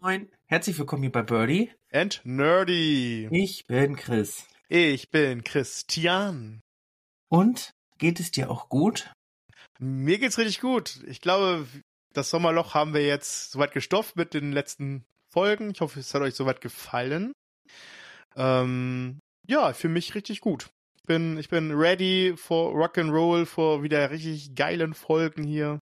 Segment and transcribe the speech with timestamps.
[0.00, 0.28] Moin.
[0.44, 1.70] Herzlich willkommen hier bei Birdie.
[1.90, 3.26] And Nerdy.
[3.30, 4.46] Ich bin Chris.
[4.68, 6.60] Ich bin Christian.
[7.30, 9.10] Und geht es dir auch gut?
[9.78, 11.02] Mir geht's richtig gut.
[11.06, 11.66] Ich glaube,
[12.12, 15.70] das Sommerloch haben wir jetzt soweit gestopft mit den letzten Folgen.
[15.70, 17.32] Ich hoffe, es hat euch soweit gefallen.
[18.36, 20.68] Ähm, ja, für mich richtig gut.
[20.98, 25.78] Ich bin, ich bin ready for Rock'n'Roll, for wieder richtig geilen Folgen hier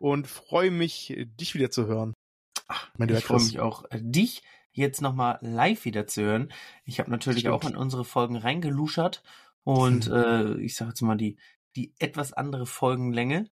[0.00, 2.14] und freue mich, dich wieder zu hören.
[2.68, 6.52] Ach, ich freue mich auch, äh, dich jetzt nochmal live wieder zu hören.
[6.84, 7.54] Ich habe natürlich Stimmt.
[7.54, 9.22] auch in unsere Folgen reingeluschert
[9.64, 10.12] und hm.
[10.12, 11.36] äh, ich sage jetzt mal die,
[11.76, 13.50] die etwas andere Folgenlänge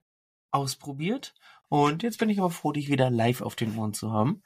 [0.51, 1.33] ausprobiert.
[1.67, 4.41] Und jetzt bin ich aber froh, dich wieder live auf den Ohren zu haben.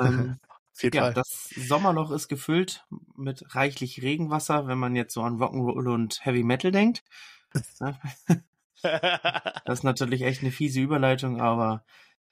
[0.00, 0.38] ähm,
[0.92, 6.24] ja, das Sommerloch ist gefüllt mit reichlich Regenwasser, wenn man jetzt so an Rock'n'Roll und
[6.24, 7.04] Heavy Metal denkt.
[9.64, 11.84] das ist natürlich echt eine fiese Überleitung, aber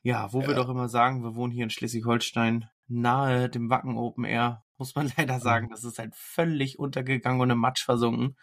[0.02, 0.48] ja, wo ja.
[0.48, 4.94] wir doch immer sagen, wir wohnen hier in Schleswig-Holstein, nahe dem Wacken Open Air, muss
[4.94, 8.36] man leider sagen, das ist halt völlig untergegangen und im Matsch versunken.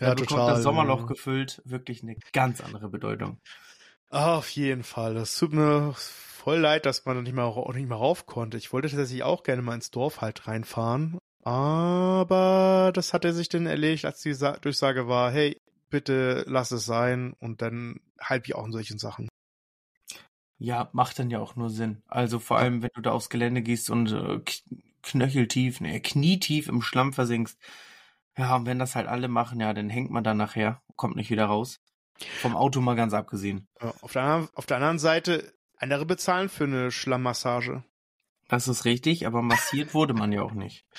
[0.00, 3.40] Ja, da bekommt total, das Sommerloch gefüllt wirklich eine ganz andere Bedeutung.
[4.10, 5.14] Auf jeden Fall.
[5.14, 8.58] Das tut mir voll leid, dass man nicht mehr, auch nicht mehr rauf konnte.
[8.58, 11.18] Ich wollte tatsächlich auch gerne mal ins Dorf halt reinfahren.
[11.44, 15.60] Aber das hat er sich dann erledigt, als die Durchsage war, hey,
[15.92, 19.28] bitte lass es sein und dann halb ich auch in solchen Sachen.
[20.58, 22.02] Ja, macht dann ja auch nur Sinn.
[22.08, 24.40] Also vor allem, wenn du da aufs Gelände gehst und äh,
[25.02, 27.58] knöcheltief, ne, knietief im Schlamm versinkst.
[28.36, 31.30] Ja, und wenn das halt alle machen, ja, dann hängt man da nachher, kommt nicht
[31.30, 31.80] wieder raus.
[32.40, 33.68] Vom Auto mal ganz abgesehen.
[33.80, 37.84] Ja, auf, der, auf der anderen Seite, andere bezahlen für eine Schlammmassage.
[38.48, 40.86] Das ist richtig, aber massiert wurde man ja auch nicht.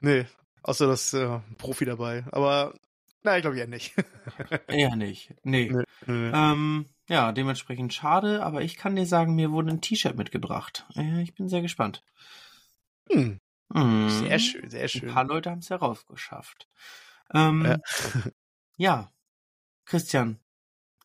[0.00, 0.26] Nee,
[0.62, 2.24] außer das äh, Profi dabei.
[2.30, 2.72] Aber
[3.22, 3.94] Nein, ich glaube eher nicht.
[4.68, 5.34] eher nicht.
[5.42, 5.70] Nee.
[5.70, 6.30] nee, nee.
[6.32, 10.86] Ähm, ja, dementsprechend schade, aber ich kann dir sagen, mir wurde ein T-Shirt mitgebracht.
[11.22, 12.04] ich bin sehr gespannt.
[13.10, 13.40] Hm.
[13.72, 14.08] Hm.
[14.08, 15.08] Sehr schön, sehr schön.
[15.08, 16.68] Ein paar Leute haben es herausgeschafft.
[17.34, 17.78] Ähm, ja.
[18.76, 19.12] ja.
[19.84, 20.38] Christian.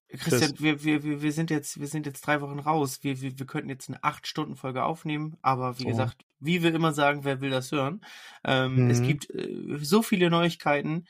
[0.09, 2.99] Christian, wir, wir, wir sind jetzt, wir sind jetzt drei Wochen raus.
[3.01, 5.89] Wir, wir, wir könnten jetzt eine acht Stunden Folge aufnehmen, aber wie oh.
[5.89, 8.01] gesagt, wie wir immer sagen, wer will das hören?
[8.43, 8.89] Ähm, mhm.
[8.91, 11.05] Es gibt äh, so viele Neuigkeiten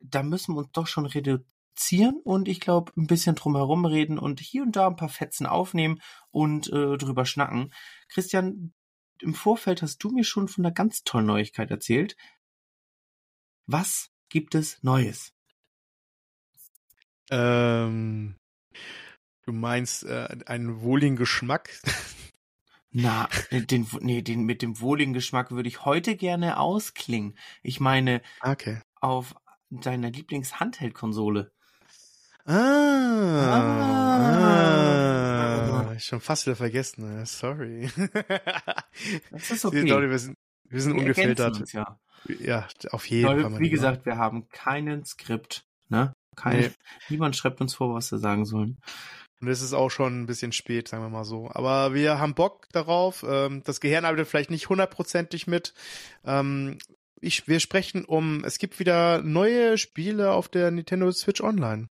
[0.00, 4.40] da müssen wir uns doch schon reduzieren und ich glaube ein bisschen drumherum reden und
[4.40, 6.00] hier und da ein paar Fetzen aufnehmen
[6.30, 7.72] und äh, drüber schnacken.
[8.08, 8.72] Christian,
[9.20, 12.16] im Vorfeld hast du mir schon von einer ganz tollen Neuigkeit erzählt.
[13.66, 15.32] Was gibt es Neues?
[17.30, 18.36] Ähm,
[19.42, 21.70] du meinst äh, einen wohligen Geschmack?
[22.90, 27.36] Na, den, nee, den, mit dem wohligen Geschmack würde ich heute gerne ausklingen.
[27.62, 28.80] Ich meine, okay.
[29.00, 29.34] auf
[29.70, 31.52] deiner Lieblings-Handheld-Konsole?
[32.44, 32.54] Ah,
[33.52, 34.40] ah,
[35.90, 37.26] ah, schon fast wieder vergessen.
[37.26, 37.90] Sorry.
[39.30, 39.82] Das ist okay.
[39.82, 40.34] Leute, wir sind,
[40.68, 41.60] wir sind wir ungefiltert.
[41.60, 42.00] Uns, ja.
[42.40, 43.60] ja, auf jeden Leute, Fall.
[43.60, 45.64] Wie gesagt, wir haben keinen Skript.
[45.88, 46.14] Ne?
[46.34, 46.70] Kein, nee.
[47.10, 48.80] Niemand schreibt uns vor, was wir sagen sollen.
[49.40, 51.48] Und es ist auch schon ein bisschen spät, sagen wir mal so.
[51.52, 53.24] Aber wir haben Bock darauf.
[53.28, 55.74] Ähm, das Gehirn arbeitet vielleicht nicht hundertprozentig mit.
[57.20, 61.88] Ich, wir sprechen um, es gibt wieder neue Spiele auf der Nintendo Switch Online.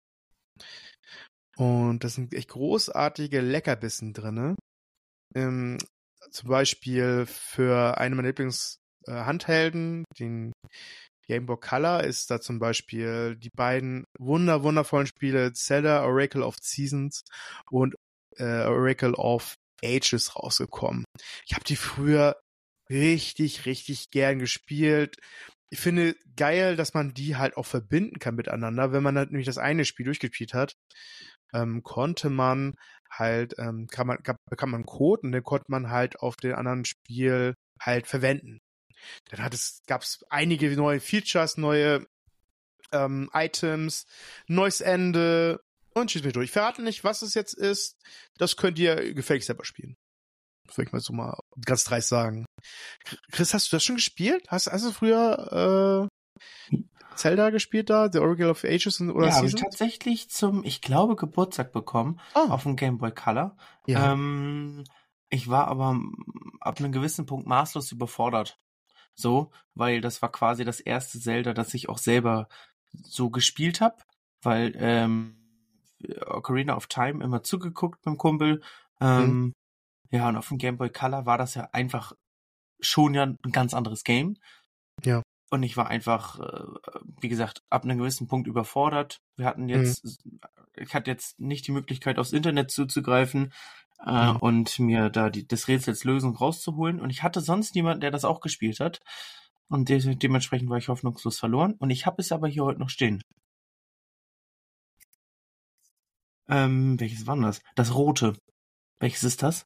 [1.57, 4.55] Und das sind echt großartige Leckerbissen drinne.
[5.33, 5.77] Ähm,
[6.29, 10.53] zum Beispiel für eine meiner Lieblings-Handhelden, äh, den
[11.27, 16.57] Game Boy Color, ist da zum Beispiel die beiden wunder wundervollen Spiele Zelda Oracle of
[16.61, 17.23] Seasons
[17.71, 17.95] und
[18.37, 21.05] äh, Oracle of Ages rausgekommen.
[21.45, 22.39] Ich habe die früher
[22.89, 25.17] richtig, richtig gern gespielt.
[25.69, 28.91] Ich finde geil, dass man die halt auch verbinden kann miteinander.
[28.91, 30.75] Wenn man halt nämlich das eine Spiel durchgespielt hat,
[31.53, 32.75] ähm, konnte man
[33.09, 34.17] halt, ähm, kann man,
[34.49, 38.59] bekam man einen Code und den konnte man halt auf den anderen Spiel halt verwenden.
[39.29, 42.05] Dann hat es, gab es einige neue Features, neue
[42.91, 44.05] ähm, Items,
[44.47, 45.61] neues Ende
[45.93, 46.45] und schießt mich durch.
[46.45, 47.97] Ich verrate nicht, was es jetzt ist.
[48.37, 49.97] Das könnt ihr gefälligst selber spielen.
[50.73, 52.45] Würde ich mal so mal ganz dreist sagen.
[53.31, 54.45] Chris, hast du das schon gespielt?
[54.49, 56.09] Hast, hast du früher
[56.71, 56.77] äh,
[57.15, 61.15] Zelda gespielt da, The Oracle of Ages oder Ja, habe ich tatsächlich zum, ich glaube,
[61.15, 62.49] Geburtstag bekommen oh.
[62.49, 63.55] auf dem Game Boy Color.
[63.87, 64.13] Ja.
[64.13, 64.83] Ähm,
[65.29, 65.99] ich war aber
[66.59, 68.59] ab einem gewissen Punkt maßlos überfordert.
[69.13, 72.49] So, weil das war quasi das erste Zelda, das ich auch selber
[72.91, 73.95] so gespielt habe,
[74.41, 75.37] weil ähm,
[76.27, 78.61] Ocarina of Time immer zugeguckt beim Kumpel.
[78.99, 79.53] Ähm, mhm.
[80.11, 82.13] Ja, und auf dem Game Boy Color war das ja einfach
[82.79, 84.37] schon ja ein ganz anderes Game.
[85.03, 85.21] Ja.
[85.51, 86.63] Und ich war einfach, äh,
[87.21, 89.19] wie gesagt, ab einem gewissen Punkt überfordert.
[89.37, 90.39] Wir hatten jetzt, mhm.
[90.75, 93.53] ich hatte jetzt nicht die Möglichkeit, aufs Internet zuzugreifen.
[94.05, 94.37] äh, mhm.
[94.37, 96.99] und mir da die, des Rätsels Lösung rauszuholen.
[96.99, 98.99] Und ich hatte sonst niemanden, der das auch gespielt hat.
[99.67, 101.73] Und de dementsprechend war ich hoffnungslos verloren.
[101.73, 103.21] Und ich habe es aber hier heute noch stehen.
[106.47, 107.61] Ähm, welches war das?
[107.75, 108.37] Das rote.
[108.99, 109.65] Welches ist das?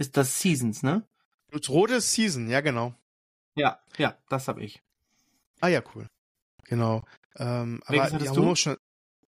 [0.00, 1.06] Ist das Seasons, ne?
[1.50, 2.94] Das rote ist Season, ja genau.
[3.54, 4.82] Ja, ja, das habe ich.
[5.60, 6.06] Ah ja, cool.
[6.64, 7.04] Genau.
[7.36, 8.54] Ähm, welches aber hattest du?
[8.54, 8.78] Schon,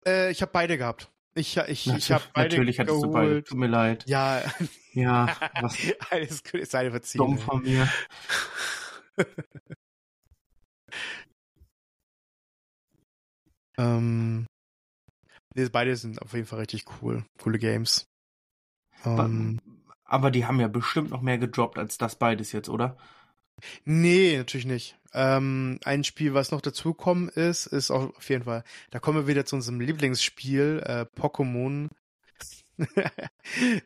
[0.07, 1.13] äh, ich habe beide gehabt.
[1.35, 3.13] Ich, ich, ich habe beide Natürlich hattest geholt.
[3.13, 3.45] du beide.
[3.45, 4.07] Tut mir leid.
[4.07, 4.43] Ja.
[4.95, 5.37] Ja.
[5.61, 5.77] Was
[6.09, 7.37] Alles gut, ist eine Verziehung.
[7.37, 7.87] Dumm von mir.
[13.77, 14.47] ähm,
[15.55, 17.23] nee, beide sind auf jeden Fall richtig cool.
[17.39, 18.07] Coole Games.
[19.05, 19.61] Ähm,
[20.15, 22.97] aber die haben ja bestimmt noch mehr gedroppt als das beides jetzt, oder?
[23.85, 24.97] Nee, natürlich nicht.
[25.13, 28.63] Ähm, ein Spiel, was noch dazukommen ist, ist auf jeden Fall,
[28.93, 31.91] da kommen wir wieder zu unserem Lieblingsspiel, äh, Pokémon.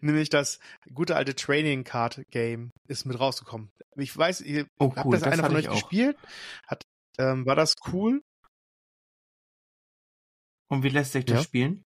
[0.03, 0.61] Nämlich das
[0.93, 3.71] gute alte Training Card Game ist mit rausgekommen.
[3.97, 6.19] Ich weiß, ihr oh, habt das, das einer von euch gespielt?
[6.67, 6.85] Hat,
[7.17, 8.23] ähm, war das cool?
[10.69, 11.43] Und wie lässt sich das ja?
[11.43, 11.85] spielen?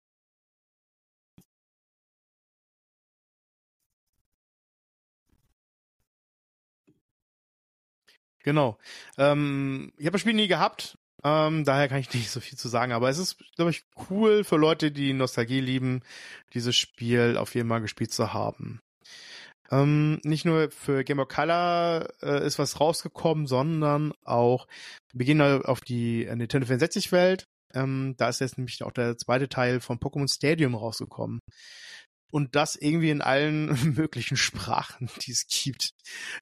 [8.44, 8.78] Genau.
[9.18, 12.68] Ähm, ich habe das Spiel nie gehabt, ähm, daher kann ich nicht so viel zu
[12.68, 16.02] sagen, aber es ist, glaube ich, cool für Leute, die Nostalgie lieben,
[16.54, 18.80] dieses Spiel auf jeden Fall gespielt zu haben.
[19.72, 24.68] Ähm, nicht nur für Game of Color äh, ist was rausgekommen, sondern auch,
[25.14, 27.46] wir gehen auf die Nintendo 64 Welt.
[27.76, 31.40] Ähm, da ist jetzt nämlich auch der zweite Teil von Pokémon Stadium rausgekommen.
[32.32, 35.92] Und das irgendwie in allen möglichen Sprachen, die es gibt.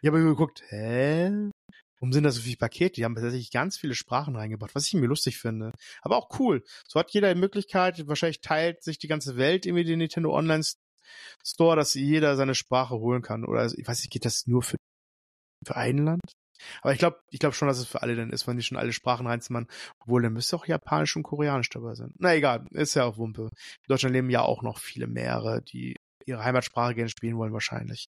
[0.01, 1.51] Ich habe geguckt, hä?
[1.99, 2.94] Warum sind da so viele Pakete?
[2.94, 5.71] Die haben tatsächlich ganz viele Sprachen reingebracht, was ich mir lustig finde.
[6.01, 6.63] Aber auch cool.
[6.88, 10.63] So hat jeder die Möglichkeit, wahrscheinlich teilt sich die ganze Welt irgendwie den Nintendo Online
[11.44, 13.45] Store, dass jeder seine Sprache holen kann.
[13.45, 14.77] Oder ich weiß nicht, geht das nur für,
[15.65, 16.21] für ein Land?
[16.81, 18.77] Aber ich glaube, ich glaube schon, dass es für alle dann ist, wenn die schon
[18.77, 19.67] alle Sprachen reinzimmern.
[20.00, 22.13] Obwohl, dann müsste auch Japanisch und Koreanisch dabei sein.
[22.17, 23.43] Na egal, ist ja auch Wumpe.
[23.43, 25.95] In Deutschland leben ja auch noch viele mehrere, die
[26.25, 28.07] ihre Heimatsprache gerne spielen wollen, wahrscheinlich.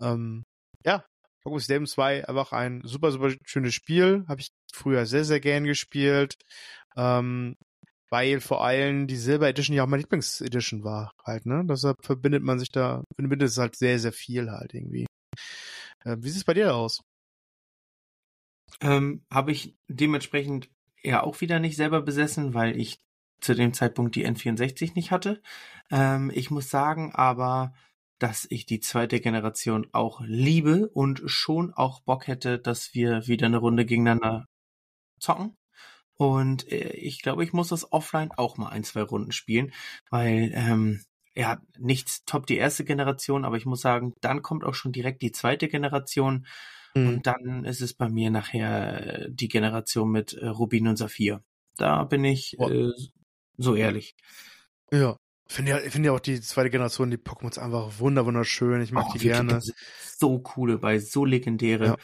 [0.00, 0.44] Ähm,
[0.84, 1.04] ja,
[1.46, 4.24] Pokémon Stadium 2 einfach ein super, super schönes Spiel.
[4.28, 6.36] Habe ich früher sehr, sehr gern gespielt.
[6.96, 7.56] Ähm,
[8.10, 11.64] weil vor allem die Silber Edition ja auch meine Lieblingsedition war halt, ne?
[11.68, 15.06] Deshalb verbindet man sich da, verbindet es halt sehr, sehr viel halt irgendwie.
[16.04, 17.02] Äh, wie sieht es bei dir aus?
[18.80, 20.70] Ähm, Habe ich dementsprechend
[21.02, 23.00] ja auch wieder nicht selber besessen, weil ich
[23.40, 25.42] zu dem Zeitpunkt die N64 nicht hatte.
[25.90, 27.74] Ähm, ich muss sagen, aber
[28.18, 33.46] dass ich die zweite Generation auch liebe und schon auch Bock hätte, dass wir wieder
[33.46, 34.46] eine Runde gegeneinander
[35.20, 35.56] zocken.
[36.16, 39.72] Und äh, ich glaube, ich muss das offline auch mal ein, zwei Runden spielen,
[40.10, 41.02] weil ähm,
[41.34, 45.20] ja, nichts top die erste Generation, aber ich muss sagen, dann kommt auch schon direkt
[45.20, 46.46] die zweite Generation
[46.94, 47.08] mhm.
[47.08, 51.42] und dann ist es bei mir nachher die Generation mit äh, Rubin und Saphir.
[51.76, 52.90] Da bin ich äh,
[53.58, 54.14] so ehrlich.
[54.90, 55.16] Ja,
[55.48, 58.82] Finde ja, finde ja auch die zweite Generation, die Pokémons einfach wunder wunderschön.
[58.82, 59.60] Ich mag oh, die gerne.
[60.18, 61.96] So coole, bei so legendäre.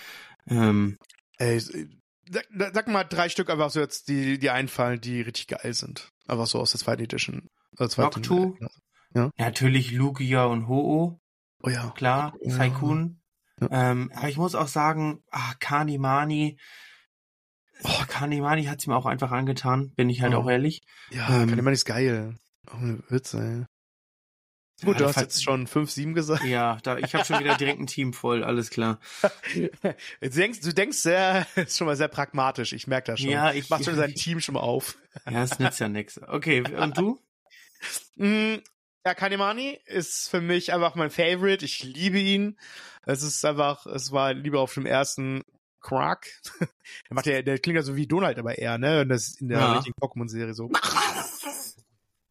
[0.49, 0.69] Ja.
[0.69, 0.99] Ähm,
[1.39, 6.13] Ey, sag, mal drei Stück einfach so jetzt, die, die einfallen, die richtig geil sind.
[6.29, 7.49] Einfach so aus der zweiten Edition.
[7.79, 8.57] Äh, Noctu.
[9.15, 9.31] Ja.
[9.37, 11.19] Natürlich Lugia und Ho-Oh.
[11.63, 11.91] Oh ja.
[11.97, 12.35] Klar.
[12.45, 13.21] Saikun.
[13.61, 13.91] Ja.
[13.91, 16.59] Ähm, aber ich muss auch sagen, ah, Kanimani.
[17.85, 20.39] Oh, Kanimani hat's mir auch einfach angetan, bin ich halt oh.
[20.39, 20.81] auch ehrlich.
[21.11, 22.37] Ja, ähm, Kanimani ist geil.
[22.71, 23.65] Ohne Witz, ey.
[24.85, 26.45] Gut, du hast jetzt schon 5, 7 gesagt.
[26.45, 28.99] Ja, da, ich habe schon wieder direkt ein Team voll, alles klar.
[29.55, 33.31] du denkst, du denkst sehr, ist schon mal sehr pragmatisch, ich merke das schon.
[33.31, 34.99] Ja, ich mach schon sein Team schon mal auf.
[35.31, 36.21] ja, es nützt ja nix.
[36.27, 37.21] Okay, und du?
[38.17, 38.57] Mm,
[39.05, 41.65] ja, Kanemani ist für mich einfach mein Favorite.
[41.65, 42.59] Ich liebe ihn.
[43.05, 45.43] Es ist einfach, es war lieber auf dem ersten
[45.81, 46.29] Quark.
[46.61, 46.69] der
[47.11, 49.01] macht ja, der klingt ja so wie Donald, aber eher, ne?
[49.01, 49.73] Und das ist in der ja.
[49.75, 50.71] richtigen Pokémon-Serie so.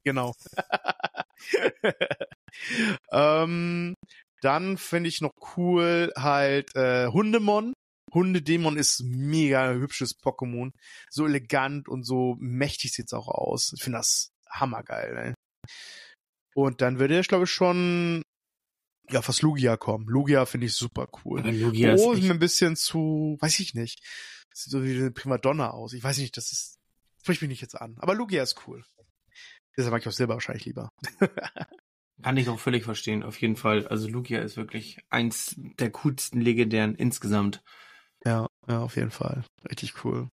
[0.04, 0.34] Genau.
[3.12, 3.96] ähm,
[4.42, 7.74] dann finde ich noch cool halt äh, Hundemon.
[8.14, 10.72] Hundedämon ist mega hübsches Pokémon.
[11.10, 13.74] So elegant und so mächtig sieht's auch aus.
[13.76, 15.14] Ich finde das hammergeil.
[15.14, 15.34] Ne?
[16.56, 18.24] Und dann würde ich, glaube ich, schon
[19.10, 20.08] ja, fast Lugia kommen.
[20.08, 21.42] Lugia finde ich super cool.
[21.42, 24.04] Lugia oh, ist mir ein bisschen zu, weiß ich nicht.
[24.54, 25.94] Sieht so wie eine Primadonna aus.
[25.94, 26.80] Ich weiß nicht, das ist,
[27.22, 27.98] spricht mich nicht jetzt an.
[28.00, 28.84] Aber Lugia ist cool.
[29.78, 30.90] Deshalb mag ich auch Silber wahrscheinlich lieber.
[32.22, 33.88] Kann ich auch völlig verstehen, auf jeden Fall.
[33.88, 37.64] Also Lugia ist wirklich eins der coolsten legendären insgesamt.
[38.24, 39.44] Ja, ja, auf jeden Fall.
[39.68, 40.30] Richtig cool.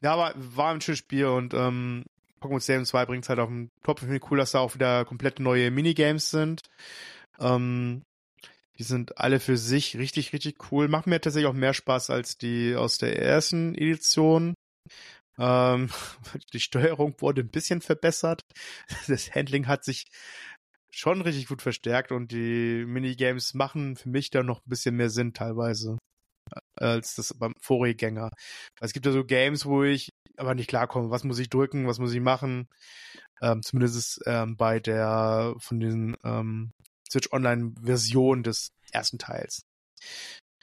[0.00, 2.04] Ja, aber war ein schönes Spiel und ähm,
[2.40, 3.98] Pokémon Stadium 2 bringt es halt auf den Top.
[4.00, 6.62] Ich finde cool, dass da auch wieder komplett neue Minigames sind.
[7.38, 8.02] Ähm,
[8.78, 10.88] die sind alle für sich richtig, richtig cool.
[10.88, 14.54] Machen mir tatsächlich auch mehr Spaß als die aus der ersten Edition.
[15.38, 15.90] Ähm,
[16.52, 18.42] die Steuerung wurde ein bisschen verbessert.
[19.08, 20.04] Das Handling hat sich
[20.90, 25.10] schon richtig gut verstärkt und die Minigames machen für mich da noch ein bisschen mehr
[25.10, 25.98] Sinn teilweise
[26.76, 28.30] als das beim Vorgänger.
[28.80, 31.10] Es gibt ja so Games, wo ich aber nicht klarkomme.
[31.10, 31.86] Was muss ich drücken?
[31.86, 32.68] Was muss ich machen?
[33.40, 36.72] Ähm, zumindest ähm, bei der von den ähm,
[37.10, 39.62] Switch Online Version des ersten Teils.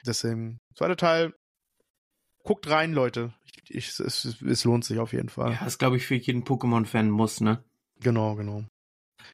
[0.06, 1.34] Deswegen, zweiter Teil,
[2.42, 3.34] guckt rein, Leute.
[3.68, 5.52] Ich, es, es lohnt sich auf jeden Fall.
[5.52, 7.62] Ja, das glaube ich für jeden Pokémon-Fan muss, ne?
[8.00, 8.64] Genau, genau.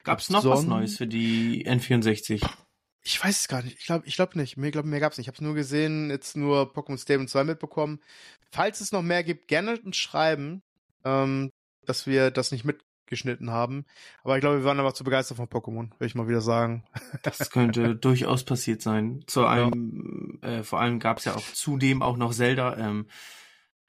[0.03, 2.47] Gab es noch Son was Neues für die N64?
[3.03, 3.79] Ich weiß es gar nicht.
[3.79, 4.57] Ich glaube ich glaub nicht.
[4.57, 5.25] Mir, glaub, mehr gab es nicht.
[5.25, 7.99] Ich habe es nur gesehen, jetzt nur Pokémon Stadium 2 mitbekommen.
[8.51, 10.61] Falls es noch mehr gibt, gerne uns schreiben,
[11.03, 11.51] ähm,
[11.85, 13.85] dass wir das nicht mitgeschnitten haben.
[14.23, 16.83] Aber ich glaube, wir waren aber zu begeistert von Pokémon, würde ich mal wieder sagen.
[17.23, 19.23] Das könnte durchaus passiert sein.
[19.27, 20.59] Zu einem, ja.
[20.59, 22.77] äh, vor allem gab es ja auch zudem auch noch Zelda.
[22.77, 23.07] Ähm,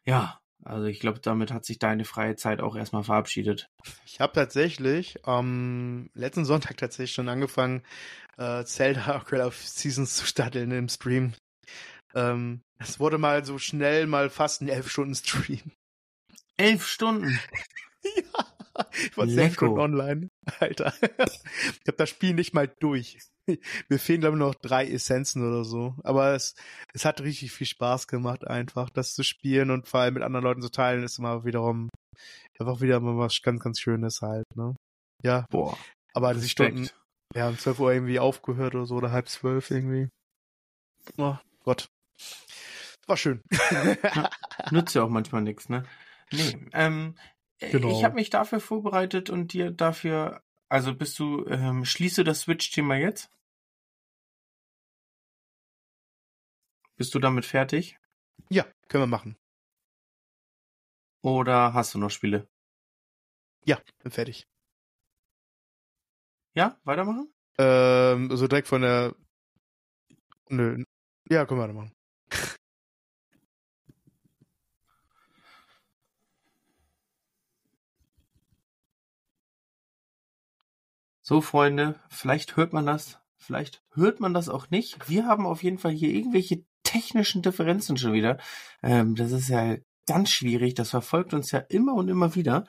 [0.04, 3.68] ja, also ich glaube, damit hat sich deine freie Zeit auch erstmal verabschiedet.
[4.06, 7.82] Ich habe tatsächlich am letzten Sonntag tatsächlich schon angefangen,
[8.38, 11.34] äh, Zelda Ocarina of Seasons zu starten im Stream.
[12.14, 15.72] Ähm, es wurde mal so schnell mal fast ein elf Stunden Stream.
[16.56, 17.38] Elf Stunden?
[18.02, 18.46] ja.
[18.94, 20.28] Ich war zehn Stunden online.
[20.60, 20.94] Alter.
[21.00, 23.18] ich habe das Spiel nicht mal durch.
[23.88, 25.94] Mir fehlen, glaube ich, noch drei Essenzen oder so.
[26.04, 26.54] Aber es,
[26.94, 30.44] es hat richtig viel Spaß gemacht, einfach das zu spielen und vor allem mit anderen
[30.44, 31.88] Leuten zu teilen, ist immer wiederum
[32.58, 34.74] einfach wieder mal was ganz, ganz Schönes halt, ne?
[35.22, 35.46] Ja.
[35.50, 35.76] Boah.
[36.14, 36.88] Aber die Stunden,
[37.34, 40.08] ja, um 12 Uhr irgendwie aufgehört oder so, oder halb zwölf irgendwie.
[41.16, 41.88] Oh Gott.
[43.06, 43.42] War schön.
[44.70, 45.84] nützt ja auch manchmal nichts, ne?
[46.30, 47.14] Nee, ähm,
[47.58, 47.90] genau.
[47.90, 52.96] ich habe mich dafür vorbereitet und dir dafür also bist du, ähm, schließe das Switch-Thema
[52.96, 53.30] jetzt?
[56.96, 57.98] Bist du damit fertig?
[58.48, 59.36] Ja, können wir machen.
[61.22, 62.48] Oder hast du noch Spiele?
[63.66, 64.48] Ja, bin fertig.
[66.54, 67.32] Ja, weitermachen?
[67.58, 69.14] Ähm, so direkt von der.
[70.48, 70.84] Nö.
[71.28, 71.92] Ja, können wir weitermachen.
[81.24, 85.08] So, Freunde, vielleicht hört man das, vielleicht hört man das auch nicht.
[85.08, 88.38] Wir haben auf jeden Fall hier irgendwelche technischen Differenzen schon wieder.
[88.82, 89.76] Ähm, das ist ja
[90.06, 90.74] ganz schwierig.
[90.74, 92.66] Das verfolgt uns ja immer und immer wieder.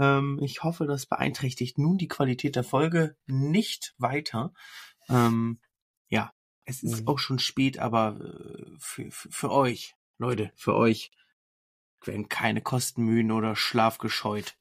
[0.00, 4.52] Ähm, ich hoffe, das beeinträchtigt nun die Qualität der Folge nicht weiter.
[5.08, 5.60] Ähm,
[6.08, 6.32] ja,
[6.64, 7.08] es ist mhm.
[7.08, 11.12] auch schon spät, aber äh, für, für, für euch, Leute, für euch
[12.04, 14.56] werden keine Kostenmühen oder Schlaf gescheut.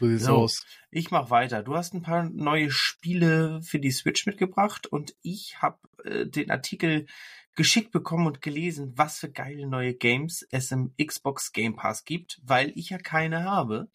[0.00, 0.66] So sieht's so, aus.
[0.90, 1.62] Ich mach weiter.
[1.62, 6.50] Du hast ein paar neue Spiele für die Switch mitgebracht und ich habe äh, den
[6.50, 7.06] Artikel
[7.54, 12.40] geschickt bekommen und gelesen, was für geile neue Games es im Xbox Game Pass gibt,
[12.42, 13.90] weil ich ja keine habe.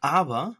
[0.00, 0.56] Aber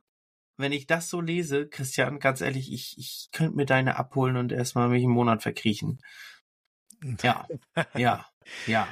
[0.56, 4.52] wenn ich das so lese, Christian, ganz ehrlich, ich, ich könnte mir deine abholen und
[4.52, 6.00] erstmal mich einen Monat verkriechen.
[7.22, 7.48] Ja,
[7.94, 8.24] ja,
[8.68, 8.86] ja.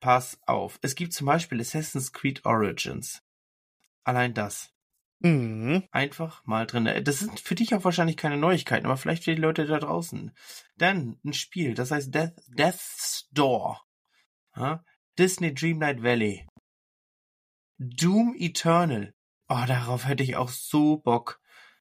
[0.00, 0.78] Pass auf.
[0.80, 3.22] Es gibt zum Beispiel Assassin's Creed Origins.
[4.04, 4.72] Allein das.
[5.26, 5.82] Mhm.
[5.90, 6.88] Einfach mal drin.
[7.02, 10.32] Das sind für dich auch wahrscheinlich keine Neuigkeiten, aber vielleicht für die Leute da draußen.
[10.76, 13.84] Dann ein Spiel, das heißt Death, Death's Door.
[14.54, 14.84] Ja?
[15.18, 16.46] Disney Dreamlight Valley.
[17.78, 19.14] Doom Eternal.
[19.48, 21.40] Oh, darauf hätte ich auch so Bock.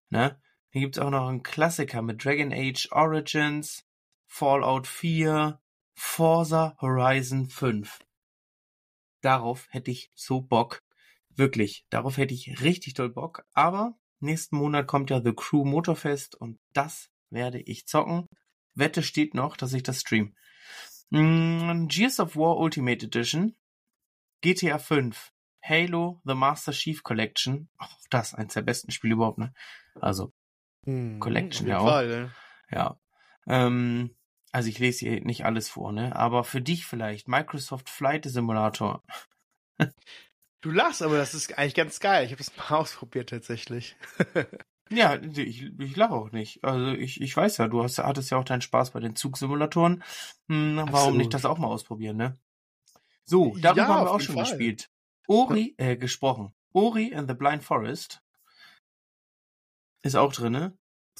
[0.10, 0.42] Ne?
[0.70, 3.86] Hier gibt's auch noch einen Klassiker mit Dragon Age Origins,
[4.28, 5.62] Fallout 4,
[5.94, 8.00] Forza Horizon 5.
[9.22, 10.85] Darauf hätte ich so Bock.
[11.36, 13.46] Wirklich, darauf hätte ich richtig toll Bock.
[13.54, 18.28] Aber nächsten Monat kommt ja The Crew Motorfest und das werde ich zocken.
[18.74, 20.36] Wette steht noch, dass ich das stream.
[21.10, 23.56] Mm, Gears of War Ultimate Edition,
[24.42, 27.70] GTA 5, Halo The Master Chief Collection.
[27.78, 29.54] Auch das eins der besten Spiele überhaupt, ne?
[30.00, 30.34] Also
[30.86, 31.88] hm, Collection ja auch.
[31.88, 32.32] Fall, ne?
[32.72, 33.00] Ja.
[33.48, 34.16] Ähm,
[34.52, 36.16] also ich lese hier nicht alles vor, ne?
[36.16, 39.04] Aber für dich vielleicht Microsoft Flight Simulator.
[40.66, 42.26] Du lachst, aber das ist eigentlich ganz geil.
[42.26, 43.96] Ich habe das mal ausprobiert tatsächlich.
[44.90, 46.64] ja, ich, ich lache auch nicht.
[46.64, 50.04] Also ich, ich weiß ja, du hast, hattest ja auch deinen Spaß bei den Zugsimulatoren.
[50.50, 51.18] Hm, warum Absolut.
[51.20, 52.36] nicht das auch mal ausprobieren, ne?
[53.26, 54.46] So, darüber ja, haben wir auch schon Fall.
[54.46, 54.90] gespielt.
[55.28, 56.52] Ori, äh, gesprochen.
[56.74, 58.24] Ori and the Blind Forest
[60.02, 60.76] ist auch drinne.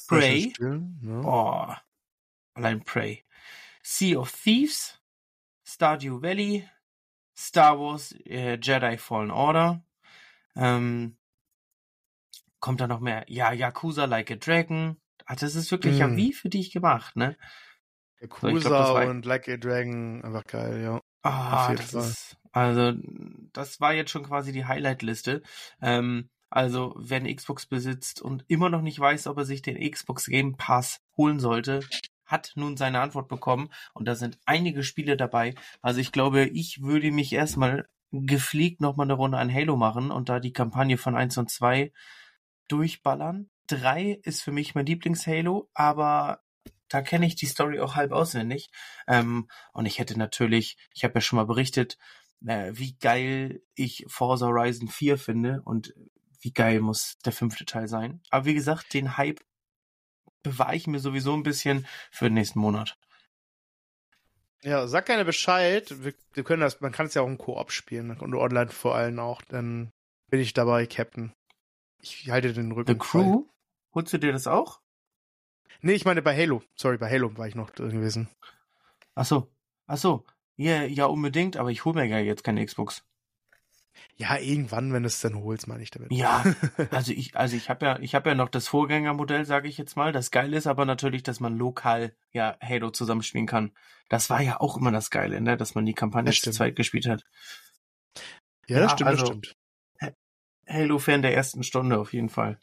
[0.08, 0.52] Prey.
[0.58, 1.20] Ja.
[1.22, 1.72] Oh,
[2.54, 3.24] allein Prey.
[3.84, 5.00] Sea of Thieves,
[5.64, 6.68] Stardew Valley,
[7.36, 9.84] Star Wars äh, Jedi Fallen Order.
[10.54, 11.16] Ähm,
[12.60, 13.24] kommt da noch mehr?
[13.28, 15.98] Ja, Yakuza Like a Dragon, Ah, das ist wirklich mm.
[15.98, 17.36] ja wie für dich gemacht, ne?
[18.20, 21.00] Yakuza so, und Like a Dragon, einfach geil, ja.
[21.22, 22.92] Ah, das ist, also,
[23.52, 25.42] das war jetzt schon quasi die Highlight-Liste.
[25.82, 29.90] Ähm, also, wer eine Xbox besitzt und immer noch nicht weiß, ob er sich den
[29.90, 31.80] Xbox Game Pass holen sollte,
[32.26, 35.54] hat nun seine Antwort bekommen und da sind einige Spiele dabei.
[35.82, 40.28] Also ich glaube, ich würde mich erstmal gepflegt nochmal eine Runde an Halo machen und
[40.28, 41.92] da die Kampagne von 1 und 2
[42.68, 43.50] durchballern.
[43.68, 46.40] 3 ist für mich mein Lieblings-Halo, aber
[46.88, 48.70] da kenne ich die Story auch halb auswendig.
[49.08, 51.98] Ähm, und ich hätte natürlich, ich habe ja schon mal berichtet,
[52.46, 55.94] äh, wie geil ich Forza Horizon 4 finde und
[56.40, 58.20] wie geil muss der fünfte Teil sein.
[58.30, 59.40] Aber wie gesagt, den Hype
[60.46, 62.96] bewahre ich mir sowieso ein bisschen für den nächsten Monat.
[64.62, 66.02] Ja, sag gerne Bescheid.
[66.02, 68.94] Wir, wir können das, man kann es ja auch im Koop spielen und online vor
[68.94, 69.42] allem auch.
[69.42, 69.90] Dann
[70.28, 71.32] bin ich dabei, Captain.
[72.02, 72.92] Ich halte den Rücken.
[72.92, 73.44] The Crew?
[73.44, 73.52] Frei.
[73.94, 74.80] Holst du dir das auch?
[75.82, 76.62] Nee, ich meine bei Halo.
[76.74, 78.28] Sorry, bei Halo war ich noch drin gewesen.
[79.14, 79.48] Ach so.
[79.86, 80.24] Ach so.
[80.56, 83.04] Ja, ja, unbedingt, aber ich hole mir ja jetzt keine Xbox.
[84.16, 86.12] Ja, irgendwann, wenn du es dann holst, meine ich damit.
[86.12, 86.44] Ja,
[86.90, 89.96] also ich, also ich habe ja, ich habe ja noch das Vorgängermodell, sage ich jetzt
[89.96, 90.12] mal.
[90.12, 93.72] Das Geile ist aber natürlich, dass man lokal ja Halo zusammenspielen kann.
[94.08, 97.06] Das war ja auch immer das Geile, ne, dass man die Kampagne zu zweit gespielt
[97.06, 97.24] hat.
[98.68, 99.56] Ja, das ja, stimmt, also, das stimmt.
[100.68, 102.58] Halo-Fan der ersten Stunde auf jeden Fall.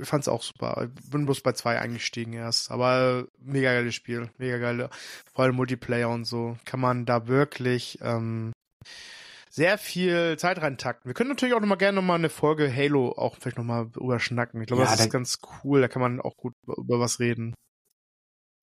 [0.00, 0.88] Ich fand's auch super.
[0.96, 2.70] Ich bin bloß bei zwei eingestiegen erst.
[2.70, 4.30] Aber mega geiles Spiel.
[4.38, 4.88] Mega geile.
[5.32, 6.56] Vor allem Multiplayer und so.
[6.64, 8.52] Kann man da wirklich ähm,
[9.54, 11.08] sehr viel Zeit reintakten.
[11.08, 13.64] Wir können natürlich auch noch mal gerne noch mal eine Folge Halo auch vielleicht noch
[13.64, 14.60] mal überschnacken.
[14.60, 15.80] Ich glaube, ja, das ist ganz cool.
[15.80, 17.54] Da kann man auch gut über was reden.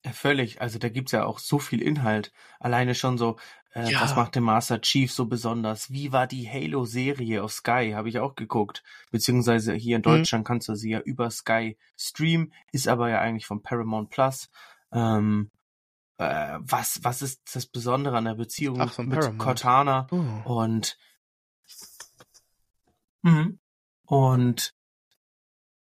[0.03, 0.59] Ja, völlig.
[0.59, 2.33] Also da gibt's ja auch so viel Inhalt.
[2.59, 3.37] Alleine schon so,
[3.73, 4.01] äh, ja.
[4.01, 5.91] was macht der Master Chief so besonders?
[5.91, 7.93] Wie war die Halo-Serie auf Sky?
[7.95, 8.83] Habe ich auch geguckt.
[9.11, 10.17] Beziehungsweise hier in mhm.
[10.17, 10.47] Deutschland mhm.
[10.47, 14.49] kannst du sie ja über Sky streamen, ist aber ja eigentlich von Paramount Plus.
[14.91, 15.51] Ähm,
[16.21, 19.39] äh, was, was ist das Besondere an der Beziehung Ach, mit Paramount.
[19.39, 20.59] Cortana oh.
[20.59, 20.97] und
[23.21, 23.59] mhm.
[24.05, 24.73] und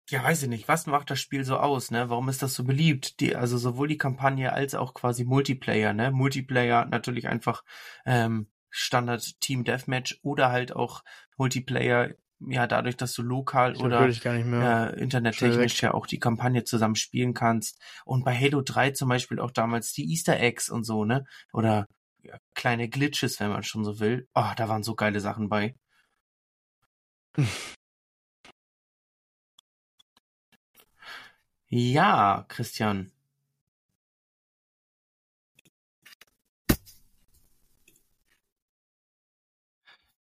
[0.08, 2.08] ja, weiß ich nicht, was macht das Spiel so aus, ne?
[2.10, 3.18] Warum ist das so beliebt?
[3.18, 6.12] Die, also sowohl die Kampagne als auch quasi Multiplayer, ne?
[6.12, 7.64] Multiplayer natürlich einfach
[8.04, 11.02] ähm, Standard Team Deathmatch oder halt auch
[11.36, 16.96] Multiplayer ja, dadurch, dass du lokal ich oder äh, internettechnisch ja auch die Kampagne zusammen
[16.96, 17.80] spielen kannst.
[18.04, 21.24] Und bei Halo 3 zum Beispiel auch damals die Easter Eggs und so, ne?
[21.52, 21.86] Oder
[22.22, 24.28] ja, kleine Glitches, wenn man schon so will.
[24.34, 25.74] Oh, da waren so geile Sachen bei.
[31.68, 33.12] ja, Christian.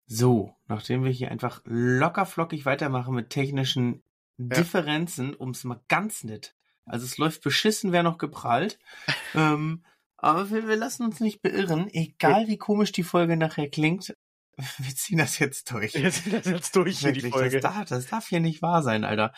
[0.07, 4.03] So, nachdem wir hier einfach locker flockig weitermachen mit technischen
[4.37, 4.47] ja.
[4.47, 6.55] Differenzen, um es mal ganz nett.
[6.85, 8.79] Also es läuft beschissen, wer noch geprallt.
[9.35, 9.83] ähm,
[10.17, 14.15] aber wir, wir, lassen uns nicht beirren, egal wie komisch die Folge nachher klingt.
[14.77, 15.93] Wir ziehen das jetzt durch.
[15.93, 17.61] Wir ziehen das jetzt durch Wirklich, die Folge.
[17.61, 19.31] Das darf, das darf hier nicht wahr sein, Alter.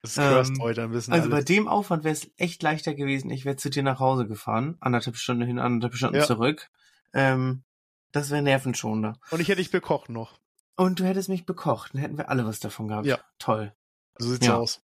[0.00, 1.12] Das ähm, heute ein bisschen.
[1.12, 1.44] Also alles.
[1.44, 3.30] bei dem Aufwand wäre es echt leichter gewesen.
[3.30, 6.24] Ich wäre zu dir nach Hause gefahren, anderthalb Stunden hin, anderthalb Stunden ja.
[6.24, 6.70] zurück.
[7.12, 7.64] Ähm,
[8.12, 9.18] das wäre nervenschonender.
[9.30, 10.38] Und ich hätte dich bekocht noch.
[10.76, 11.94] Und du hättest mich bekocht.
[11.94, 13.06] Dann hätten wir alle was davon gehabt.
[13.06, 13.18] Ja.
[13.38, 13.72] Toll.
[14.18, 14.56] So sieht's ja.
[14.56, 14.82] aus.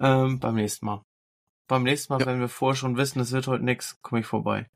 [0.00, 1.04] Ähm, beim nächsten Mal.
[1.66, 2.26] Beim nächsten Mal, ja.
[2.26, 4.70] wenn wir vorher schon wissen, es wird heute nix, komme ich vorbei.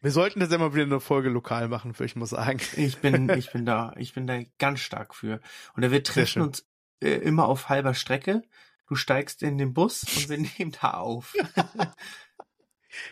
[0.00, 2.60] Wir sollten jetzt immer wieder eine Folge lokal machen, für ich muss sagen.
[2.76, 5.40] Ich bin, ich bin da, ich bin da ganz stark für.
[5.74, 6.66] Und wir treffen uns
[7.00, 8.42] äh, immer auf halber Strecke.
[8.86, 11.34] Du steigst in den Bus und wir nehmen da auf.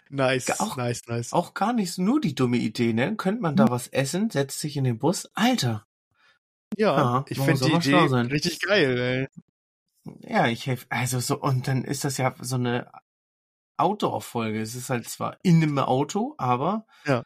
[0.08, 1.34] Nice, auch, nice, nice.
[1.34, 3.16] Auch gar nicht nur die dumme Idee, ne?
[3.16, 3.70] Könnte man da hm.
[3.70, 5.30] was essen, setzt sich in den Bus?
[5.34, 5.86] Alter.
[6.76, 8.26] Ja, ja ich finde die Idee sein.
[8.26, 9.28] richtig geil, ey.
[10.20, 12.90] Ja, ich helfe, also so, und dann ist das ja so eine
[13.76, 14.60] Outdoor-Folge.
[14.60, 17.24] Es ist halt zwar in einem Auto, aber ja.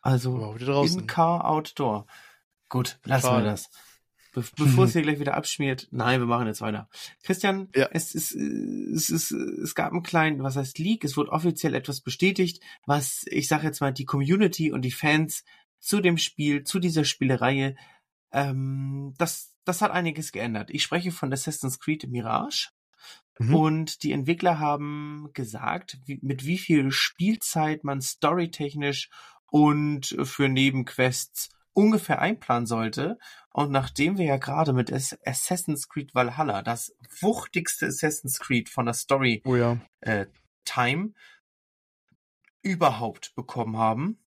[0.00, 2.06] also in Car Outdoor.
[2.68, 3.44] Gut, lassen Total.
[3.44, 3.70] wir das.
[4.32, 5.88] Be bevor es hier gleich wieder abschmiert.
[5.90, 6.88] Nein, wir machen jetzt weiter.
[7.22, 7.88] Christian, ja.
[7.92, 12.00] es, ist, es, ist, es gab einen kleinen, was heißt Leak, es wurde offiziell etwas
[12.00, 15.44] bestätigt, was, ich sage jetzt mal, die Community und die Fans
[15.80, 17.76] zu dem Spiel, zu dieser Spielereihe,
[18.32, 20.70] ähm, das, das hat einiges geändert.
[20.70, 22.70] Ich spreche von Assassin's Creed Mirage.
[23.38, 23.54] Mhm.
[23.54, 29.10] Und die Entwickler haben gesagt, wie, mit wie viel Spielzeit man storytechnisch
[29.46, 33.18] und für Nebenquests ungefähr einplanen sollte.
[33.52, 38.94] Und nachdem wir ja gerade mit Assassin's Creed Valhalla, das wuchtigste Assassin's Creed von der
[38.94, 39.78] Story oh ja.
[40.00, 40.26] äh,
[40.64, 41.12] Time
[42.62, 44.21] überhaupt bekommen haben,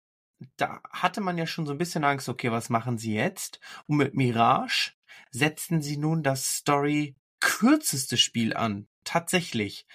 [0.57, 3.59] da hatte man ja schon so ein bisschen Angst, okay, was machen sie jetzt?
[3.87, 4.93] Und mit Mirage
[5.31, 8.87] setzten sie nun das Story kürzeste Spiel an.
[9.03, 9.85] Tatsächlich.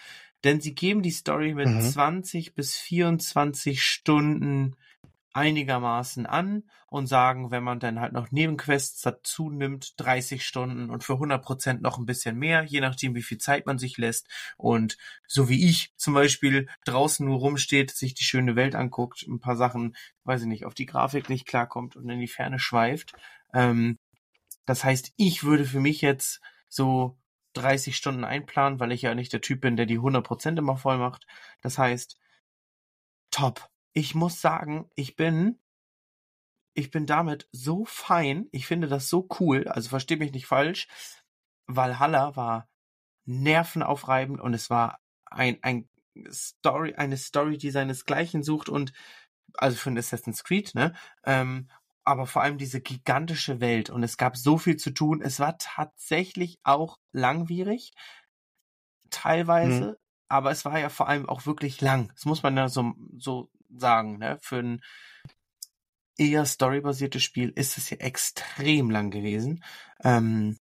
[0.45, 1.83] Denn sie geben die Story mit mhm.
[1.83, 4.77] 20 bis 24 Stunden
[5.33, 11.05] einigermaßen an und sagen, wenn man dann halt noch Nebenquests dazu nimmt, 30 Stunden und
[11.05, 14.29] für 100 Prozent noch ein bisschen mehr, je nachdem, wie viel Zeit man sich lässt.
[14.57, 19.41] Und so wie ich zum Beispiel draußen nur rumsteht, sich die schöne Welt anguckt, ein
[19.41, 23.13] paar Sachen, weiß ich nicht, auf die Grafik nicht klarkommt und in die Ferne schweift.
[23.55, 23.99] Ähm,
[24.67, 27.19] das heißt, ich würde für mich jetzt so
[27.55, 30.77] 30 Stunden einplanen, weil ich ja nicht der Typ bin, der die 100 Prozent immer
[30.77, 31.27] voll macht.
[31.61, 32.19] Das heißt,
[33.31, 35.59] top ich muss sagen, ich bin
[36.75, 38.49] ich bin damit so fein.
[38.53, 39.67] Ich finde das so cool.
[39.69, 40.89] Also versteh mich nicht falsch.
[41.67, 42.69] Valhalla war
[43.25, 45.89] nervenaufreibend und es war ein, ein
[46.31, 48.93] Story, eine Story, die seinesgleichen sucht und
[49.55, 50.95] also für ein Assassin's Creed, ne?
[51.25, 51.69] Ähm,
[52.05, 55.23] aber vor allem diese gigantische Welt und es gab so viel zu tun.
[55.23, 57.93] Es war tatsächlich auch langwierig,
[59.11, 59.97] teilweise, mhm.
[60.29, 62.11] aber es war ja vor allem auch wirklich lang.
[62.15, 64.19] Das muss man ja so, so sagen.
[64.19, 64.39] Ne?
[64.41, 64.81] Für ein
[66.17, 69.65] eher storybasiertes Spiel ist es ja extrem lang gewesen.
[70.03, 70.59] Ähm,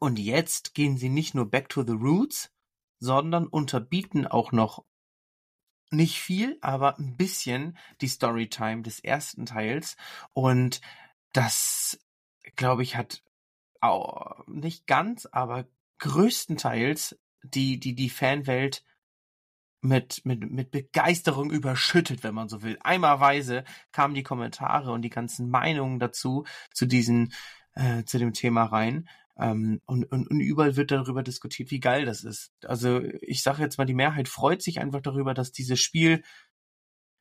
[0.00, 2.50] und jetzt gehen sie nicht nur back to the roots,
[3.00, 4.84] sondern unterbieten auch noch
[5.90, 9.96] nicht viel, aber ein bisschen die Storytime des ersten Teils.
[10.32, 10.80] Und
[11.32, 11.98] das,
[12.56, 13.22] glaube ich, hat
[13.80, 15.66] auch nicht ganz, aber
[15.98, 18.84] größtenteils die, die, die Fanwelt
[19.80, 22.78] mit, mit, mit Begeisterung überschüttet, wenn man so will.
[22.82, 27.32] Eimerweise kamen die Kommentare und die ganzen Meinungen dazu, zu diesen,
[27.74, 29.08] äh, zu dem Thema rein.
[29.38, 32.52] Ähm, und, und, und überall wird darüber diskutiert, wie geil das ist.
[32.64, 36.22] Also ich sage jetzt mal, die Mehrheit freut sich einfach darüber, dass dieses Spiel,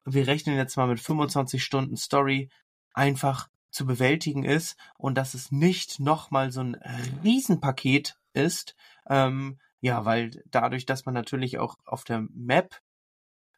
[0.04, 2.50] wir rechnen jetzt mal mit 25 Stunden Story,
[2.94, 6.76] einfach zu bewältigen ist und dass es nicht nochmal so ein
[7.24, 8.76] Riesenpaket ist,
[9.08, 12.82] ähm, ja, weil dadurch, dass man natürlich auch auf der Map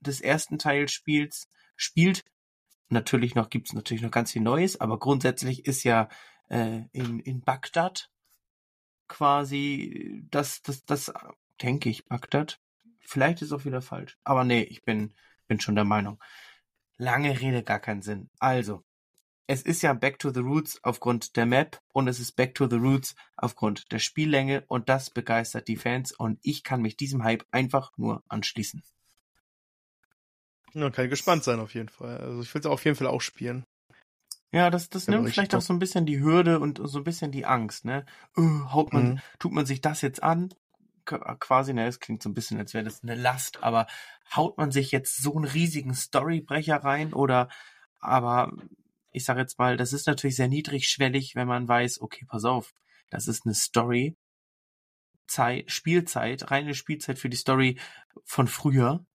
[0.02, 1.36] des ersten Teils spielt,
[1.76, 2.24] spielt,
[2.90, 6.10] natürlich noch, gibt's natürlich noch ganz viel Neues, aber grundsätzlich ist ja
[6.50, 8.10] äh, in, in Bagdad
[9.08, 11.12] quasi das, das, das,
[11.62, 12.60] denke ich, Bagdad.
[13.02, 14.18] Vielleicht ist auch wieder falsch.
[14.24, 15.14] Aber nee, ich bin,
[15.48, 16.22] bin schon der Meinung.
[16.98, 18.30] Lange Rede, gar keinen Sinn.
[18.40, 18.84] Also,
[19.50, 22.70] es ist ja Back to the Roots aufgrund der Map und es ist Back to
[22.70, 27.24] the Roots aufgrund der Spiellänge und das begeistert die Fans und ich kann mich diesem
[27.24, 28.84] Hype einfach nur anschließen.
[30.76, 32.18] Ja, kann gespannt sein auf jeden Fall.
[32.18, 33.66] Also ich will es auf jeden Fall auch spielen.
[34.52, 37.32] Ja, das, das nimmt vielleicht auch so ein bisschen die Hürde und so ein bisschen
[37.32, 38.06] die Angst, ne?
[38.38, 39.20] Uh, haut man, mhm.
[39.40, 40.54] tut man sich das jetzt an?
[41.06, 43.88] Quasi, ne, es klingt so ein bisschen, als wäre das eine Last, aber
[44.36, 47.50] haut man sich jetzt so einen riesigen Storybrecher rein oder
[48.00, 48.52] aber
[49.12, 52.74] ich sage jetzt mal, das ist natürlich sehr niedrigschwellig, wenn man weiß, okay, pass auf,
[53.10, 54.16] das ist eine Story,
[55.28, 57.80] Zeit, Spielzeit, reine Spielzeit für die Story
[58.24, 59.06] von früher.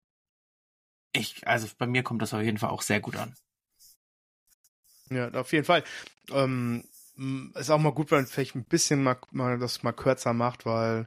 [1.12, 3.34] Ich, also bei mir kommt das auf jeden Fall auch sehr gut an.
[5.10, 5.84] Ja, auf jeden Fall.
[6.30, 6.84] Ähm,
[7.54, 10.66] ist auch mal gut, wenn man vielleicht ein bisschen mal, mal das mal kürzer macht,
[10.66, 11.06] weil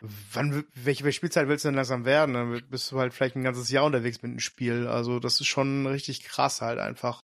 [0.00, 2.34] wann welche, welche Spielzeit willst du denn langsam werden?
[2.34, 4.86] Dann bist du halt vielleicht ein ganzes Jahr unterwegs mit einem Spiel.
[4.86, 7.22] Also das ist schon richtig krass halt einfach.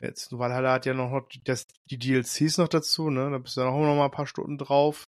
[0.00, 3.30] Jetzt, Valhalla hat ja noch das, die DLCs noch dazu, ne?
[3.30, 5.04] Da bist du ja noch mal ein paar Stunden drauf.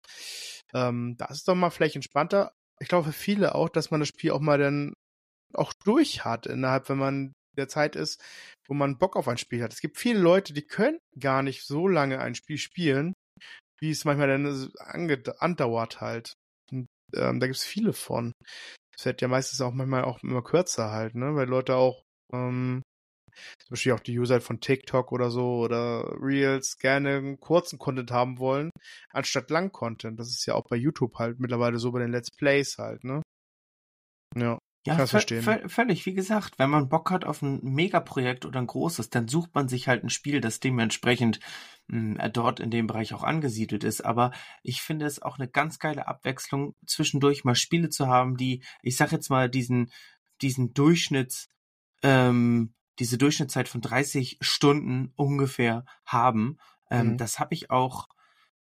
[0.75, 2.53] Ähm, da ist doch mal vielleicht entspannter.
[2.81, 4.95] Ich glaube für viele auch, dass man das Spiel auch mal dann
[5.55, 8.21] auch durch hat innerhalb, wenn man der Zeit ist,
[8.67, 9.73] wo man Bock auf ein Spiel hat.
[9.73, 13.13] Es gibt viele Leute, die können gar nicht so lange ein Spiel spielen,
[13.81, 14.73] wie es manchmal dann
[15.39, 16.33] andauert halt.
[16.71, 18.33] Und, ähm, da gibt es viele von.
[18.97, 21.35] Es wird ja meistens auch manchmal auch immer kürzer halt, ne?
[21.35, 22.83] Weil Leute auch ähm,
[23.59, 28.11] zum Beispiel auch die User von TikTok oder so oder Reels gerne einen kurzen Content
[28.11, 28.71] haben wollen,
[29.11, 30.19] anstatt lang Content.
[30.19, 33.23] Das ist ja auch bei YouTube halt mittlerweile so bei den Let's Plays halt, ne?
[34.37, 34.59] Ja.
[34.85, 35.43] Ja, verstehen.
[35.69, 36.07] völlig.
[36.07, 39.69] Wie gesagt, wenn man Bock hat auf ein Megaprojekt oder ein großes, dann sucht man
[39.69, 41.39] sich halt ein Spiel, das dementsprechend
[41.87, 44.01] mh, hm, dort in dem Bereich auch angesiedelt ist.
[44.05, 44.33] Aber
[44.65, 48.97] ich finde es auch eine ganz geile Abwechslung, zwischendurch mal Spiele zu haben, die, ich
[48.97, 49.93] sag jetzt mal, diesen,
[50.41, 51.49] diesen Durchschnitts,
[52.03, 56.59] ähm, diese Durchschnittszeit von 30 Stunden ungefähr haben.
[56.91, 57.17] Ähm, mhm.
[57.19, 58.09] Das habe ich auch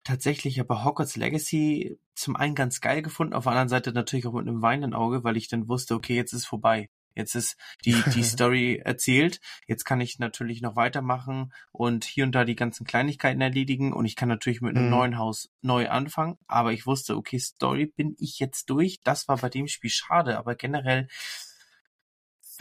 [0.03, 4.33] tatsächlich bei Hogwarts Legacy zum einen ganz geil gefunden, auf der anderen Seite natürlich auch
[4.33, 6.89] mit einem weinenden Auge, weil ich dann wusste, okay, jetzt ist vorbei.
[7.13, 9.41] Jetzt ist die, die Story erzählt.
[9.67, 14.05] Jetzt kann ich natürlich noch weitermachen und hier und da die ganzen Kleinigkeiten erledigen und
[14.05, 14.91] ich kann natürlich mit einem mhm.
[14.91, 16.37] neuen Haus neu anfangen.
[16.47, 19.01] Aber ich wusste, okay, Story bin ich jetzt durch.
[19.03, 21.07] Das war bei dem Spiel schade, aber generell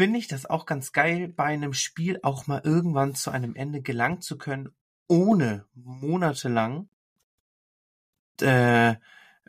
[0.01, 3.83] finde ich das auch ganz geil, bei einem Spiel auch mal irgendwann zu einem Ende
[3.83, 4.71] gelangen zu können,
[5.09, 6.89] ohne monatelang
[8.41, 8.95] äh,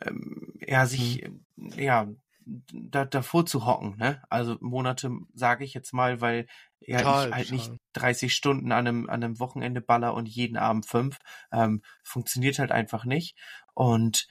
[0.01, 1.71] ähm, ja sich mhm.
[1.77, 4.21] ja da, davor zu hocken, ne?
[4.29, 6.47] Also Monate sage ich jetzt mal, weil
[6.81, 7.69] ja total, ich halt total.
[7.69, 11.17] nicht 30 Stunden an einem, an einem Wochenende baller und jeden Abend fünf.
[11.53, 13.37] Ähm, funktioniert halt einfach nicht.
[13.73, 14.27] Und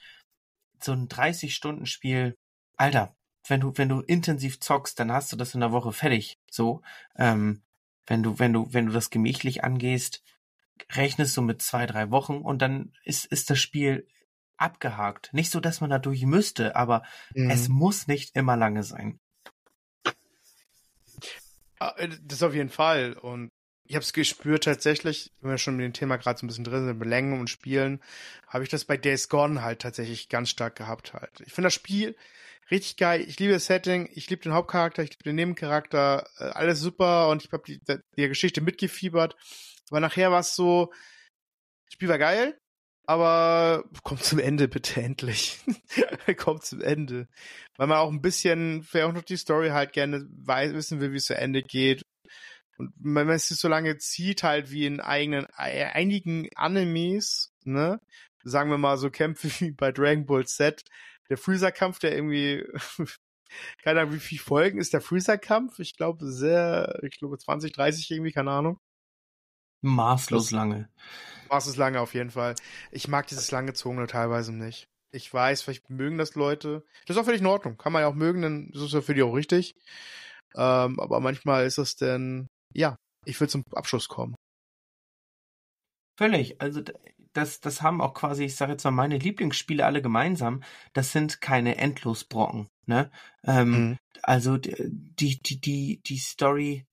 [0.83, 2.37] so ein 30-Stunden-Spiel,
[2.77, 3.15] Alter,
[3.47, 6.37] wenn du, wenn du intensiv zockst, dann hast du das in der Woche fertig.
[6.49, 6.81] So.
[7.15, 7.61] Ähm,
[8.07, 10.23] wenn du, wenn du, wenn du das gemächlich angehst,
[10.93, 14.07] rechnest du mit zwei, drei Wochen und dann ist, ist das Spiel
[14.57, 15.33] abgehakt.
[15.33, 17.49] Nicht so, dass man da durch müsste, aber mhm.
[17.49, 19.19] es muss nicht immer lange sein.
[21.79, 23.13] Ah, äh, das auf jeden Fall.
[23.13, 23.49] Und
[23.85, 26.63] ich habe es gespürt tatsächlich, wenn wir schon mit dem Thema gerade so ein bisschen
[26.63, 28.01] drin sind, Belängen und Spielen,
[28.47, 31.41] habe ich das bei Days Gone halt tatsächlich ganz stark gehabt halt.
[31.45, 32.15] Ich finde das Spiel
[32.71, 33.21] richtig geil.
[33.21, 37.29] Ich liebe das Setting, ich liebe den Hauptcharakter, ich liebe den Nebencharakter, äh, alles super
[37.29, 37.81] und ich habe die,
[38.17, 39.35] die Geschichte mitgefiebert.
[39.89, 40.91] Aber nachher war es so,
[41.85, 42.57] das Spiel war geil,
[43.05, 45.59] aber kommt zum Ende bitte endlich.
[46.37, 47.27] kommt zum Ende.
[47.75, 51.11] Weil man auch ein bisschen, wer auch noch die Story halt gerne weiß, wissen will,
[51.11, 52.03] wie es zu Ende geht.
[52.77, 57.99] Und wenn man es so lange zieht, halt wie in eigenen, einigen Animes, ne,
[58.43, 60.81] sagen wir mal so Kämpfe wie bei Dragon Ball Z,
[61.31, 62.63] der Freezer-Kampf, der irgendwie,
[63.83, 65.79] keine Ahnung, wie viele Folgen ist der Freezer-Kampf?
[65.79, 68.77] Ich glaube sehr, ich glaube 20, 30 irgendwie, keine Ahnung.
[69.83, 70.89] Maßlos das, lange.
[71.49, 72.55] Maßlos lange auf jeden Fall.
[72.91, 74.87] Ich mag dieses langgezogene teilweise nicht.
[75.13, 76.85] Ich weiß, vielleicht mögen das Leute.
[77.05, 77.77] Das ist auch völlig in Ordnung.
[77.77, 79.73] Kann man ja auch mögen, dann ist es ja für die auch richtig.
[80.53, 84.35] Ähm, aber manchmal ist es denn, ja, ich will zum Abschluss kommen.
[86.17, 86.61] Völlig.
[86.61, 86.81] Also
[87.33, 90.63] das, das haben auch quasi, ich sage jetzt mal, meine Lieblingsspiele alle gemeinsam.
[90.93, 92.67] Das sind keine Endlosbrocken.
[92.85, 93.11] Ne?
[93.43, 93.97] Ähm, mhm.
[94.23, 96.85] Also die, die, die, die Story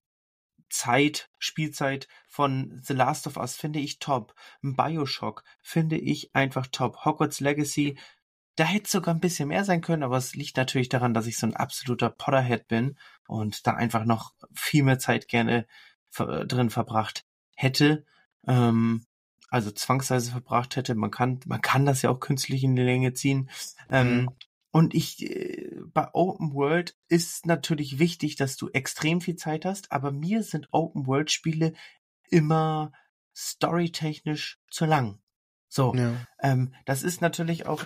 [0.71, 4.35] Zeit, Spielzeit von The Last of Us finde ich top.
[4.63, 7.05] Bioshock finde ich einfach top.
[7.05, 7.99] Hogwarts Legacy,
[8.57, 11.39] da hätte sogar ein bisschen mehr sein können, aber es liegt natürlich daran, dass ich
[11.39, 15.67] so ein absoluter Potterhead bin und da einfach noch viel mehr Zeit gerne
[16.11, 17.25] drin verbracht
[17.55, 18.05] hätte.
[18.47, 19.05] Ähm,
[19.49, 20.95] also zwangsweise verbracht hätte.
[20.95, 23.51] Man kann, man kann das ja auch künstlich in die Länge ziehen.
[23.91, 24.31] Ähm, mhm.
[24.71, 29.91] Und ich, äh, bei Open World ist natürlich wichtig, dass du extrem viel Zeit hast,
[29.93, 31.73] aber mir sind Open World Spiele
[32.31, 32.93] immer
[33.35, 35.21] storytechnisch zu lang.
[35.69, 36.15] So, ja.
[36.43, 37.85] ähm, das ist natürlich auch,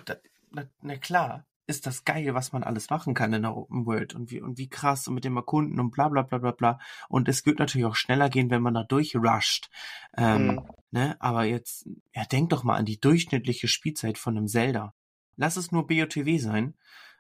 [0.51, 4.15] na, na klar, ist das geil, was man alles machen kann in der Open World
[4.15, 6.79] und wie, und wie krass und mit dem Erkunden und bla bla bla bla bla.
[7.09, 9.71] Und es wird natürlich auch schneller gehen, wenn man da durchrusht.
[10.17, 10.69] Ähm, mhm.
[10.91, 11.17] ne?
[11.21, 14.95] Aber jetzt, ja, denk doch mal an die durchschnittliche Spielzeit von einem Zelda.
[15.37, 16.75] Lass es nur BOTW sein.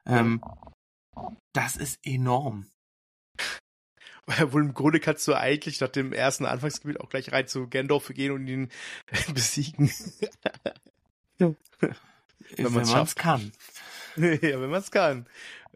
[0.06, 0.42] Ähm,
[1.52, 2.66] das ist enorm.
[4.26, 8.08] Wohl im Grunde kannst du eigentlich nach dem ersten Anfangsgebiet auch gleich rein zu Gandalf
[8.08, 8.70] gehen und ihn
[9.34, 9.90] besiegen.
[11.38, 11.54] ja.
[12.56, 13.52] Wenn man es kann.
[14.16, 15.26] ja, wenn man es kann.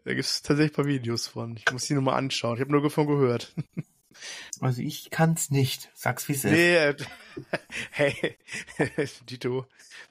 [0.03, 1.57] Da gibt es tatsächlich ein paar Videos von.
[1.57, 2.55] Ich muss die nur mal anschauen.
[2.55, 3.53] Ich habe nur davon gehört.
[4.61, 5.91] Also ich kann's nicht.
[5.93, 6.51] Sag's wie es ist.
[6.51, 6.95] Nee, äh,
[7.91, 8.35] hey,
[9.29, 9.67] Dito.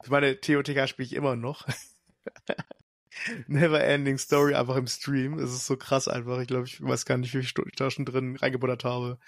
[0.06, 1.66] Meine TOTK spiele ich immer noch.
[3.48, 5.40] Never Ending Story einfach im Stream.
[5.40, 6.38] Es ist so krass einfach.
[6.40, 9.18] Ich glaube, ich weiß gar nicht, wie viele Stunden ich da schon drin reingebuttert habe.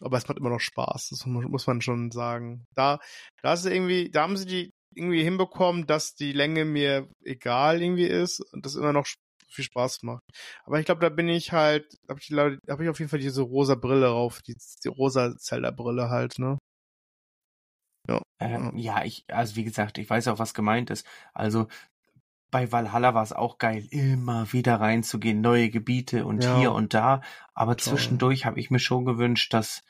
[0.00, 1.10] Aber es macht immer noch Spaß.
[1.10, 2.66] Das muss man schon sagen.
[2.74, 2.98] Da,
[3.42, 8.06] da ist irgendwie, da haben sie die irgendwie hinbekommen, dass die Länge mir egal irgendwie
[8.06, 9.06] ist und das immer noch
[9.48, 10.22] viel Spaß macht.
[10.64, 13.42] Aber ich glaube, da bin ich halt, habe ich, hab ich auf jeden Fall diese
[13.42, 16.58] rosa Brille rauf, die, die rosa Zelda-Brille halt, ne?
[18.08, 18.22] Ja.
[18.40, 21.06] Ähm, ja, ich, also wie gesagt, ich weiß auch, was gemeint ist.
[21.32, 21.68] Also
[22.50, 26.58] bei Valhalla war es auch geil, immer wieder reinzugehen, neue Gebiete und ja.
[26.58, 27.22] hier und da.
[27.54, 27.94] Aber Toll.
[27.94, 29.82] zwischendurch habe ich mir schon gewünscht, dass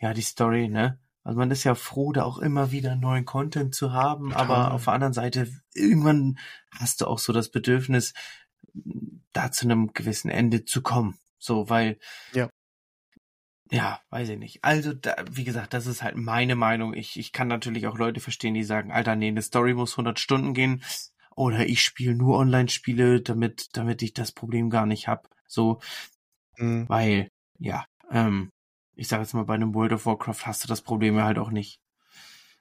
[0.00, 0.98] ja die Story, ne?
[1.24, 4.42] Also man ist ja froh, da auch immer wieder neuen Content zu haben, Total.
[4.42, 6.38] aber auf der anderen Seite, irgendwann
[6.70, 8.14] hast du auch so das Bedürfnis,
[9.32, 11.18] da zu einem gewissen Ende zu kommen.
[11.38, 11.98] So, weil
[12.32, 12.48] ja.
[13.70, 14.64] Ja, weiß ich nicht.
[14.64, 16.94] Also, da, wie gesagt, das ist halt meine Meinung.
[16.94, 20.18] Ich, ich kann natürlich auch Leute verstehen, die sagen, Alter, nee, eine Story muss 100
[20.18, 20.82] Stunden gehen.
[21.36, 25.28] Oder ich spiele nur Online-Spiele, damit, damit ich das Problem gar nicht hab.
[25.46, 25.80] So,
[26.56, 26.88] mhm.
[26.88, 28.50] weil, ja, ähm,
[28.98, 31.38] ich sage jetzt mal, bei einem World of Warcraft hast du das Problem ja halt
[31.38, 31.80] auch nicht.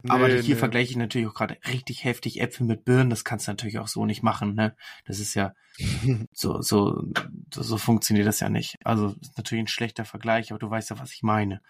[0.04, 0.56] Nee, Aber hier nee.
[0.56, 3.10] vergleiche ich natürlich auch gerade richtig heftig Äpfel mit Birnen.
[3.10, 4.76] Das kannst du natürlich auch so nicht machen, ne?
[5.06, 5.54] Das ist ja
[6.34, 7.04] so, so,
[7.52, 8.76] so funktioniert das ja nicht.
[8.84, 11.62] Also ist natürlich ein schlechter Vergleich, aber du weißt ja, was ich meine.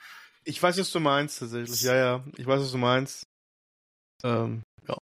[0.43, 1.82] Ich weiß, was du meinst tatsächlich.
[1.82, 2.23] Ja, ja.
[2.38, 3.27] Ich weiß, was du meinst.
[4.23, 4.97] Ähm, ja.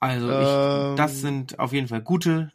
[0.00, 2.52] Also ich, ähm, das sind auf jeden Fall gute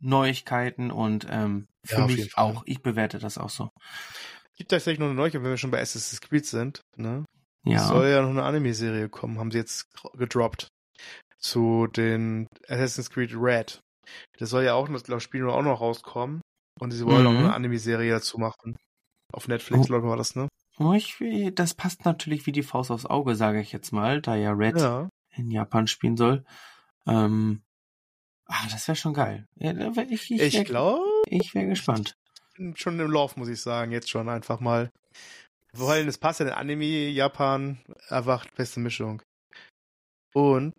[0.00, 2.62] Neuigkeiten und ähm, für ja, mich auch.
[2.66, 3.70] Ich bewerte das auch so.
[4.60, 6.82] Gibt tatsächlich noch eine Neuigkeit, wenn wir schon bei Assassin's Creed sind.
[6.94, 7.24] Ne?
[7.64, 7.76] Ja.
[7.76, 10.68] Es soll ja noch eine Anime-Serie kommen, haben sie jetzt gedroppt.
[11.38, 13.80] Zu den Assassin's Creed Red.
[14.38, 16.42] Das soll ja auch das Spiel auch noch rauskommen.
[16.78, 17.26] Und sie wollen mhm.
[17.28, 18.76] auch eine Anime-Serie dazu machen.
[19.32, 19.86] Auf Netflix, oh.
[19.86, 20.46] glaube ich, war das, ne?
[20.78, 21.16] Oh, ich,
[21.54, 24.76] das passt natürlich wie die Faust aufs Auge, sage ich jetzt mal, da ja Red
[24.76, 25.08] ja.
[25.34, 26.44] in Japan spielen soll.
[27.06, 27.62] Ähm,
[28.44, 29.46] ah, das wäre schon geil.
[29.56, 31.06] Ich ich, ich glaube.
[31.28, 32.14] Ich wäre gespannt.
[32.74, 34.90] Schon im Lauf, muss ich sagen, jetzt schon einfach mal.
[35.72, 39.22] Weil es passt ja in Anime, Japan, einfach beste Mischung.
[40.34, 40.74] Und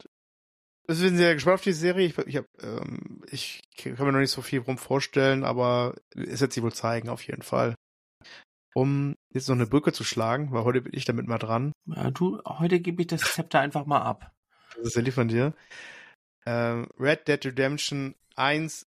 [0.88, 2.08] wir sind sehr gespannt auf die Serie.
[2.08, 6.42] Ich, ich, hab, ähm, ich kann mir noch nicht so viel rum vorstellen, aber es
[6.42, 7.76] wird sie wohl zeigen, auf jeden Fall.
[8.74, 11.72] Um jetzt noch eine Brücke zu schlagen, weil heute bin ich damit mal dran.
[11.86, 14.32] Ja, du, heute gebe ich das Zepter einfach mal ab.
[14.76, 15.54] Das ist ja lieb von dir.
[16.46, 18.88] Ähm, Red Dead Redemption 1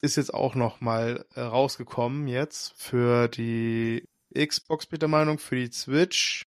[0.00, 5.72] ist jetzt auch noch mal äh, rausgekommen jetzt für die Xbox, bitte Meinung, für die
[5.72, 6.44] Switch.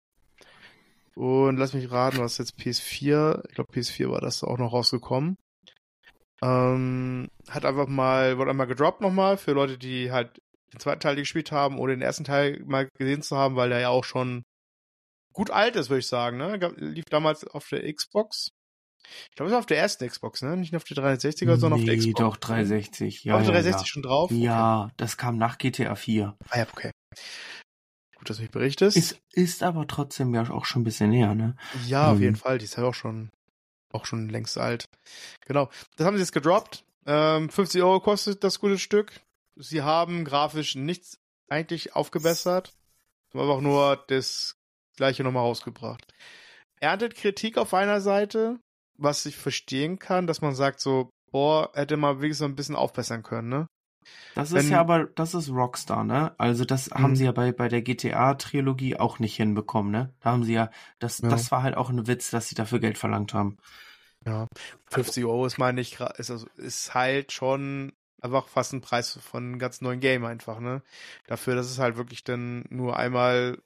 [1.15, 5.37] Und lass mich raten, was jetzt PS4, ich glaube PS4 war das auch noch rausgekommen.
[6.41, 10.41] Ähm, hat einfach mal, wurde einmal gedroppt nochmal für Leute, die halt
[10.73, 13.81] den zweiten Teil gespielt haben oder den ersten Teil mal gesehen zu haben, weil der
[13.81, 14.43] ja auch schon
[15.33, 16.57] gut alt ist, würde ich sagen, ne?
[16.77, 18.51] Lief damals auf der Xbox.
[19.29, 20.57] Ich glaube, es war auf der ersten Xbox, ne?
[20.57, 22.19] Nicht auf der 360er, sondern nee, auf der Xbox.
[22.19, 23.23] doch, 360.
[23.23, 23.85] Ja, auf der 360 ja.
[23.87, 24.31] schon drauf?
[24.31, 24.93] Ja, okay.
[24.97, 26.35] das kam nach GTA 4.
[26.49, 26.91] Ah ja, okay.
[28.17, 28.97] Gut, dass du mich berichtest.
[28.97, 31.55] Ist, ist aber trotzdem ja auch schon ein bisschen näher, ne?
[31.87, 32.15] Ja, ähm.
[32.15, 32.57] auf jeden Fall.
[32.59, 33.29] Die ist ja auch schon,
[33.91, 34.85] auch schon längst alt.
[35.47, 35.69] Genau.
[35.95, 36.83] Das haben sie jetzt gedroppt.
[37.05, 39.21] Ähm, 50 Euro kostet das gute Stück.
[39.55, 41.17] Sie haben grafisch nichts
[41.49, 42.73] eigentlich aufgebessert.
[43.31, 44.55] Sie haben einfach nur das
[44.95, 46.13] gleiche nochmal rausgebracht.
[46.79, 48.59] Erntet Kritik auf einer Seite,
[49.01, 53.23] was ich verstehen kann, dass man sagt so, boah, hätte man wenigstens ein bisschen aufbessern
[53.23, 53.67] können, ne?
[54.33, 56.33] Das ist Wenn, ja aber, das ist Rockstar, ne?
[56.37, 57.15] Also das haben mhm.
[57.15, 60.13] sie ja bei, bei der GTA-Trilogie auch nicht hinbekommen, ne?
[60.21, 61.29] Da haben sie ja, das, ja.
[61.29, 63.57] das war halt auch ein Witz, dass sie dafür Geld verlangt haben.
[64.25, 64.47] Ja,
[64.87, 69.43] 50 Euro ist meine ich, ist, also, ist halt schon einfach fast ein Preis von
[69.43, 70.81] einem ganz neuen Game einfach, ne?
[71.27, 73.57] Dafür, dass es halt wirklich dann nur einmal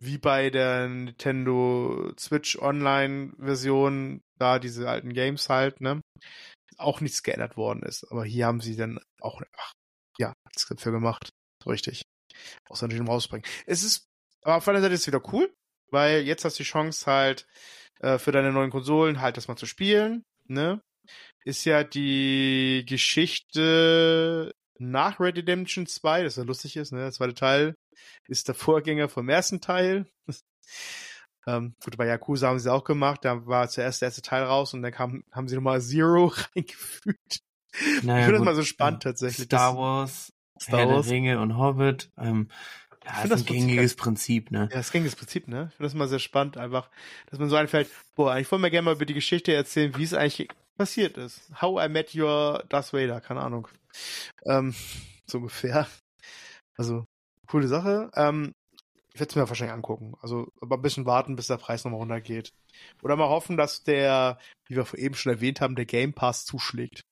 [0.00, 6.00] wie bei der Nintendo Switch Online Version da diese alten Games halt, ne?
[6.76, 8.04] Auch nichts geändert worden ist.
[8.10, 9.72] Aber hier haben sie dann auch, ach,
[10.18, 11.30] ja, nichts dafür gemacht.
[11.66, 12.02] Richtig.
[12.68, 13.46] Außer natürlich rausbringen.
[13.66, 14.06] Es ist,
[14.42, 15.52] aber auf der Seite ist es wieder cool,
[15.90, 17.46] weil jetzt hast du die Chance halt,
[18.00, 20.80] äh, für deine neuen Konsolen halt das mal zu spielen, ne?
[21.44, 27.00] Ist ja die Geschichte nach Red Redemption 2, das ja lustig ist, ne?
[27.00, 27.74] Der zweite Teil
[28.26, 30.06] ist der Vorgänger vom ersten Teil.
[31.46, 34.74] ähm, gut, bei Yakuza haben sie auch gemacht, da war zuerst der erste Teil raus
[34.74, 37.40] und dann kam, haben sie nochmal Zero reingefügt.
[38.02, 39.46] Naja, ich finde das mal so spannend tatsächlich.
[39.46, 41.06] Star Wars, Star Herr Wars.
[41.06, 42.48] der Ringe und Hobbit, ähm,
[43.04, 44.68] ja, das ist ein gängiges Prinzip, ne?
[44.70, 45.68] Ja, das gängiges Prinzip, ne?
[45.70, 46.88] Ich finde das mal sehr spannend, einfach,
[47.26, 50.04] dass man so einfällt, boah, ich wollte mir gerne mal über die Geschichte erzählen, wie
[50.04, 51.50] es eigentlich passiert ist.
[51.60, 53.68] How I Met Your Darth Vader, keine Ahnung.
[54.46, 54.74] Ähm,
[55.26, 55.86] so ungefähr.
[56.76, 57.04] Also,
[57.46, 58.10] coole Sache.
[58.14, 58.54] Ähm,
[59.12, 60.14] ich werde es mir wahrscheinlich angucken.
[60.20, 62.52] Also, aber ein bisschen warten, bis der Preis nochmal runtergeht.
[63.02, 67.04] Oder mal hoffen, dass der, wie wir eben schon erwähnt haben, der Game Pass zuschlägt.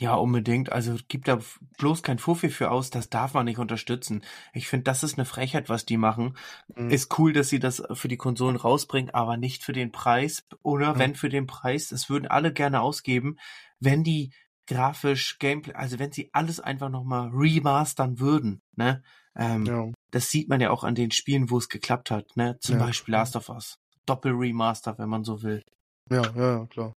[0.00, 0.72] Ja, unbedingt.
[0.72, 1.38] Also gibt da
[1.78, 4.24] bloß kein Fuffi für aus, das darf man nicht unterstützen.
[4.52, 6.36] Ich finde, das ist eine Frechheit, was die machen.
[6.74, 6.90] Mhm.
[6.90, 10.44] Ist cool, dass sie das für die Konsolen rausbringen, aber nicht für den Preis.
[10.62, 10.98] Oder mhm.
[10.98, 13.36] wenn für den Preis, das würden alle gerne ausgeben,
[13.78, 14.32] wenn die
[14.66, 19.02] grafisch, Gameplay, also wenn sie alles einfach nochmal remastern würden, ne?
[19.36, 19.92] Ähm, ja.
[20.10, 22.58] Das sieht man ja auch an den Spielen, wo es geklappt hat, ne?
[22.60, 22.86] Zum ja.
[22.86, 23.78] Beispiel Last of Us.
[24.06, 25.62] Doppel-Remaster, wenn man so will.
[26.10, 26.92] Ja, ja, klar.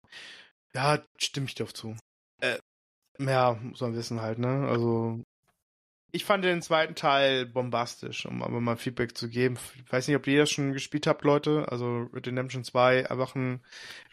[0.74, 1.96] Ja, stimme ich dir zu.
[2.42, 2.60] Äh,
[3.20, 4.68] ja, muss man wissen halt, ne?
[4.68, 5.24] Also,
[6.12, 9.58] ich fand den zweiten Teil bombastisch, um aber mal Feedback zu geben.
[9.76, 11.66] Ich weiß nicht, ob ihr das schon gespielt habt, Leute.
[11.70, 13.62] Also Red Redemption 2, einfach ein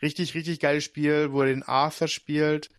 [0.03, 2.71] richtig, richtig geiles Spiel, wo er den Arthur spielt.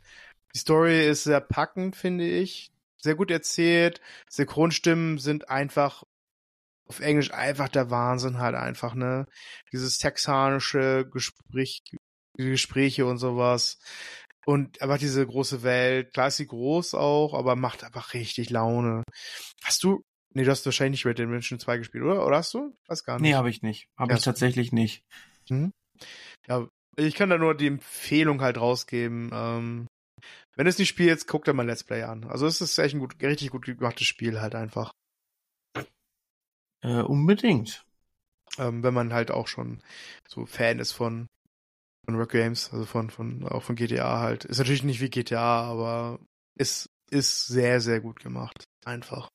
[0.53, 2.71] Die Story ist sehr packend, finde ich.
[3.05, 4.01] Sehr gut erzählt.
[4.31, 6.03] Synchronstimmen sind einfach
[6.87, 9.27] auf Englisch einfach der Wahnsinn halt einfach, ne?
[9.71, 11.83] Dieses texanische Gespräch,
[12.35, 13.77] Gespräche und sowas.
[14.47, 19.03] Und einfach diese große Welt, klar ist sie groß auch, aber macht einfach richtig Laune.
[19.63, 20.01] Hast du,
[20.33, 22.25] nee, du hast wahrscheinlich nicht Red Dead Redemption 2 gespielt, oder?
[22.25, 22.75] Oder hast du?
[22.87, 23.29] Weiß gar nicht.
[23.29, 23.85] Nee, habe ich nicht.
[23.99, 25.03] Habe ja, ich tatsächlich nicht.
[25.47, 25.69] Mhm.
[26.47, 29.29] Ja, ich kann da nur die Empfehlung halt rausgeben.
[29.31, 29.87] Ähm,
[30.55, 32.25] wenn es nicht spielst, guck dir mal Let's Play an.
[32.25, 34.91] Also es ist echt ein gut, richtig gut gemachtes Spiel halt einfach.
[36.81, 37.85] Äh, unbedingt.
[38.57, 39.81] Ähm, wenn man halt auch schon
[40.27, 41.27] so Fan ist von
[42.05, 44.45] von Rock Games, also von, von, auch von GTA halt.
[44.45, 46.19] Ist natürlich nicht wie GTA, aber
[46.55, 48.65] ist, ist sehr, sehr gut gemacht.
[48.85, 49.29] Einfach.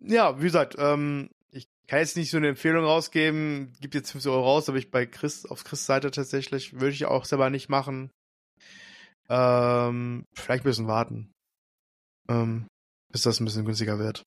[0.00, 4.30] Ja, wie gesagt, ähm, ich kann jetzt nicht so eine Empfehlung rausgeben, gibt jetzt 50
[4.30, 7.68] Euro raus, aber ich bei Chris, auf Chris Seite tatsächlich, würde ich auch selber nicht
[7.68, 8.10] machen.
[9.28, 11.32] Ähm, vielleicht ein bisschen warten.
[12.28, 12.66] Ähm,
[13.10, 14.22] bis das ein bisschen günstiger wird.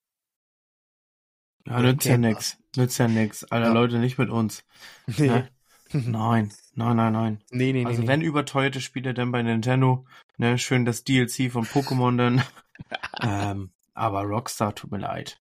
[1.68, 2.58] Ja, nützt ja nix.
[2.76, 3.44] Nützt ja nix.
[3.46, 3.74] Alter, ja.
[3.74, 4.64] Leute, nicht mit uns.
[5.18, 5.28] Nee.
[5.28, 5.50] Ne?
[5.94, 7.44] Nein, nein, nein, nein.
[7.52, 8.26] Nee, nee, also nee, wenn nee.
[8.26, 10.06] überteuerte Spiele dann bei Nintendo,
[10.38, 12.42] ne, schön das DLC von Pokémon dann.
[13.22, 15.38] ähm, aber Rockstar tut mir leid.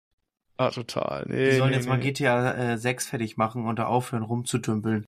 [0.58, 1.24] Ah, total.
[1.28, 5.06] Nee, Die sollen nee, jetzt mal GTA äh, 6 fertig machen und da aufhören rumzutümpeln.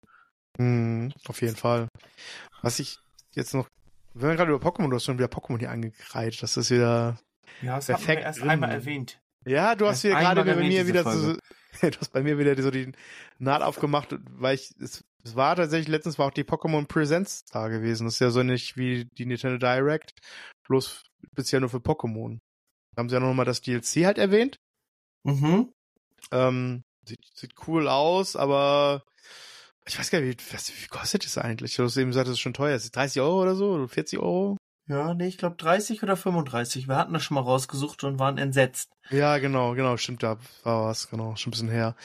[0.59, 1.89] Mhm, auf jeden Fall.
[2.63, 2.99] Was ich
[3.35, 3.69] jetzt noch,
[4.19, 7.19] wenn wir gerade über Pokémon, du hast schon wieder Pokémon hier angekreidet, das ist wieder
[7.63, 8.21] ja, das perfekt.
[8.21, 9.21] wir erst einmal erwähnt.
[9.45, 11.35] Ja, du hast hier gerade bei mir wieder so,
[11.81, 12.93] du hast bei mir wieder so die
[13.39, 17.69] Naht aufgemacht, weil ich, es, es war tatsächlich, letztens war auch die Pokémon Presents da
[17.69, 18.07] gewesen.
[18.07, 20.13] Das ist ja so nicht wie die Nintendo Direct,
[20.67, 22.39] bloß bisher nur für Pokémon.
[22.95, 24.59] Da haben sie ja noch mal das DLC halt erwähnt.
[25.25, 25.73] Mhm.
[26.33, 29.05] Ähm, sieht, sieht cool aus, aber
[29.87, 31.77] ich weiß gar nicht, wie, was, wie kostet das eigentlich?
[31.77, 32.75] Du hast eben gesagt, das ist schon teuer.
[32.77, 33.73] Ist 30 Euro oder so?
[33.73, 34.57] Oder 40 Euro?
[34.89, 36.87] Ja, nee, ich glaube 30 oder 35.
[36.87, 38.93] Wir hatten das schon mal rausgesucht und waren entsetzt.
[39.11, 41.97] Ja, genau, genau, stimmt, da war was, genau, schon ein bisschen her.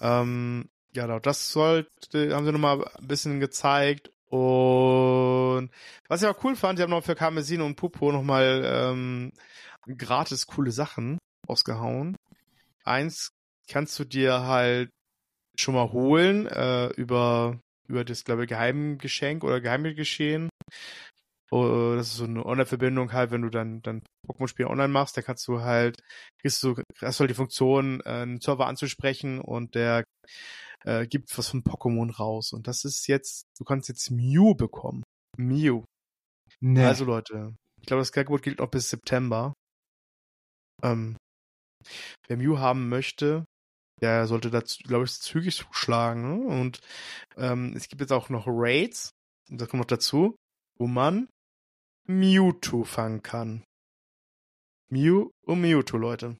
[0.00, 5.70] Ähm, ja, genau, das sollte, haben sie nochmal ein bisschen gezeigt und
[6.08, 9.32] was ich auch cool fand, sie haben noch für Karmesin und Pupo nochmal ähm,
[9.96, 12.16] gratis coole Sachen ausgehauen.
[12.84, 13.30] Eins
[13.68, 14.90] kannst du dir halt
[15.58, 20.48] schon mal holen äh, über über das glaube ich Geheimgeschenk oder Geheimgeschehen.
[21.50, 25.22] Oh, das ist so eine Online-Verbindung halt, wenn du dann dann Pokémon-Spiel online machst, da
[25.22, 25.98] kannst du halt
[26.40, 30.04] kriegst du hast du halt die Funktion äh, einen Server anzusprechen und der
[30.84, 35.02] äh, gibt was von Pokémon raus und das ist jetzt du kannst jetzt Mew bekommen.
[35.38, 35.84] Mew.
[36.60, 36.84] Nee.
[36.84, 39.54] Also Leute, ich glaube das Angebot gilt noch bis September.
[40.82, 41.16] Ähm,
[42.26, 43.44] wer Mew haben möchte,
[44.00, 46.22] der sollte dazu, glaube ich, zügig zuschlagen.
[46.22, 46.46] Ne?
[46.46, 46.80] Und
[47.36, 49.10] ähm, es gibt jetzt auch noch Raids,
[49.48, 50.36] das kommt noch dazu,
[50.78, 51.28] wo man
[52.06, 53.64] Mewtwo fangen kann.
[54.90, 56.36] Mew und Mewtwo, Leute.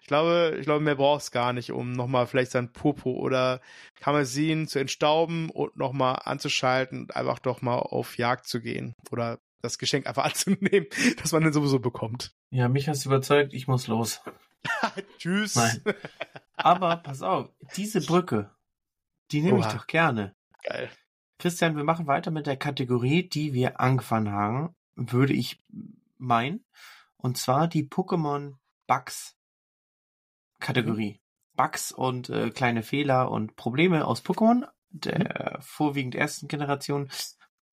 [0.00, 3.60] Ich glaube, ich glaube, mehr braucht es gar nicht, um nochmal vielleicht sein Popo oder
[3.96, 8.94] Kamezin zu entstauben und nochmal anzuschalten und einfach doch mal auf Jagd zu gehen.
[9.10, 10.86] Oder das Geschenk einfach anzunehmen,
[11.20, 12.32] das man dann sowieso bekommt.
[12.50, 14.20] Ja, mich hast du überzeugt, ich muss los.
[15.18, 15.56] Tschüss.
[15.56, 15.82] Nein.
[16.58, 18.50] Aber pass auf, diese Brücke,
[19.30, 20.34] die nehme ich doch gerne.
[20.64, 20.90] Geil.
[21.38, 25.62] Christian, wir machen weiter mit der Kategorie, die wir angefangen haben, würde ich
[26.16, 26.64] meinen.
[27.16, 28.54] Und zwar die Pokémon
[28.86, 29.36] Bugs
[30.58, 31.14] Kategorie.
[31.14, 31.56] Mhm.
[31.56, 35.62] Bugs und äh, kleine Fehler und Probleme aus Pokémon, der mhm.
[35.62, 37.08] vorwiegend ersten Generation.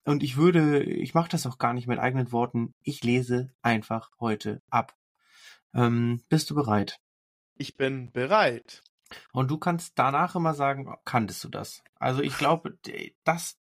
[0.04, 2.74] Und ich würde, ich mache das auch gar nicht mit eigenen Worten.
[2.82, 4.94] Ich lese einfach heute ab.
[5.74, 7.00] Ähm, bist du bereit?
[7.56, 8.82] Ich bin bereit.
[9.32, 11.82] Und du kannst danach immer sagen, kanntest du das?
[11.94, 12.78] Also ich glaube,
[13.24, 13.58] das,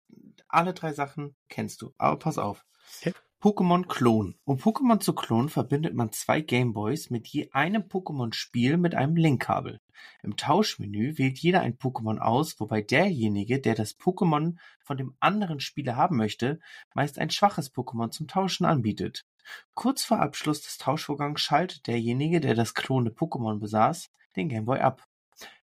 [0.47, 1.93] alle drei Sachen kennst du.
[1.97, 2.65] Aber pass auf.
[2.99, 3.13] Okay.
[3.43, 4.35] Pokémon Klon.
[4.45, 9.81] Um Pokémon zu klonen, verbindet man zwei Gameboys mit je einem Pokémon-Spiel mit einem Linkkabel.
[10.21, 15.59] Im Tauschmenü wählt jeder ein Pokémon aus, wobei derjenige, der das Pokémon von dem anderen
[15.59, 16.61] Spieler haben möchte,
[16.95, 19.25] meist ein schwaches Pokémon zum Tauschen anbietet.
[19.73, 25.07] Kurz vor Abschluss des Tauschvorgangs schaltet derjenige, der das klonende Pokémon besaß, den Gameboy ab,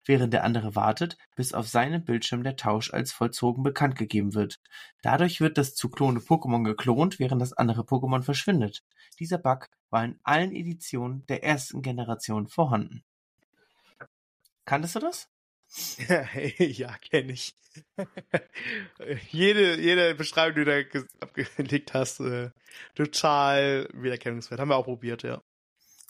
[0.05, 4.59] während der andere wartet, bis auf seinem Bildschirm der Tausch als vollzogen bekannt gegeben wird.
[5.01, 8.83] Dadurch wird das zu klonende Pokémon geklont, während das andere Pokémon verschwindet.
[9.19, 13.03] Dieser Bug war in allen Editionen der ersten Generation vorhanden.
[14.65, 15.29] Kanntest du das?
[16.57, 17.55] ja, kenne ich.
[19.31, 22.49] jede, jede Beschreibung, die du da abgelegt hast, äh,
[22.95, 24.59] total wiedererkennungswert.
[24.59, 25.41] Haben wir auch probiert, ja.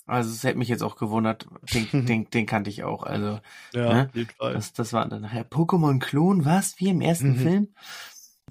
[0.05, 3.03] Also es hätte mich jetzt auch gewundert, den, den, den kannte ich auch.
[3.03, 3.39] Also
[3.73, 4.05] ja, ne?
[4.07, 4.53] auf jeden Fall.
[4.53, 6.79] Das, das war dann nachher Pokémon-Klon, was?
[6.79, 7.39] Wie im ersten mhm.
[7.39, 7.75] Film?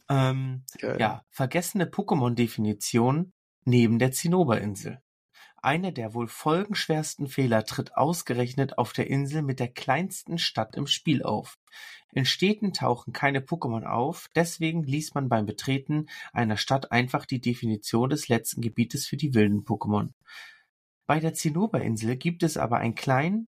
[0.09, 0.65] Ähm,
[0.99, 3.33] ja, vergessene Pokémon-Definition
[3.65, 5.03] neben der Zinnoberinsel.
[5.61, 10.87] Einer der wohl folgenschwersten Fehler tritt ausgerechnet auf der Insel mit der kleinsten Stadt im
[10.87, 11.59] Spiel auf.
[12.13, 17.41] In Städten tauchen keine Pokémon auf, deswegen liest man beim Betreten einer Stadt einfach die
[17.41, 20.11] Definition des letzten Gebietes für die wilden Pokémon.
[21.09, 23.49] Bei der Zinnoberinsel gibt es aber einen kleinen,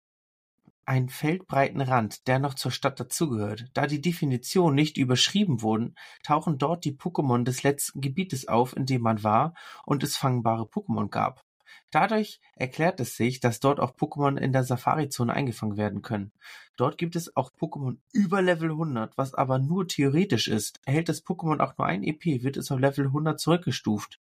[0.86, 3.66] einen feldbreiten Rand, der noch zur Stadt dazugehört.
[3.74, 5.94] Da die Definitionen nicht überschrieben wurden,
[6.24, 9.54] tauchen dort die Pokémon des letzten Gebietes auf, in dem man war
[9.86, 11.46] und es fangbare Pokémon gab.
[11.92, 16.32] Dadurch erklärt es sich, dass dort auch Pokémon in der Safari-Zone eingefangen werden können.
[16.78, 20.80] Dort gibt es auch Pokémon über Level 100, was aber nur theoretisch ist.
[20.86, 24.20] Erhält das Pokémon auch nur ein EP, wird es auf Level 100 zurückgestuft.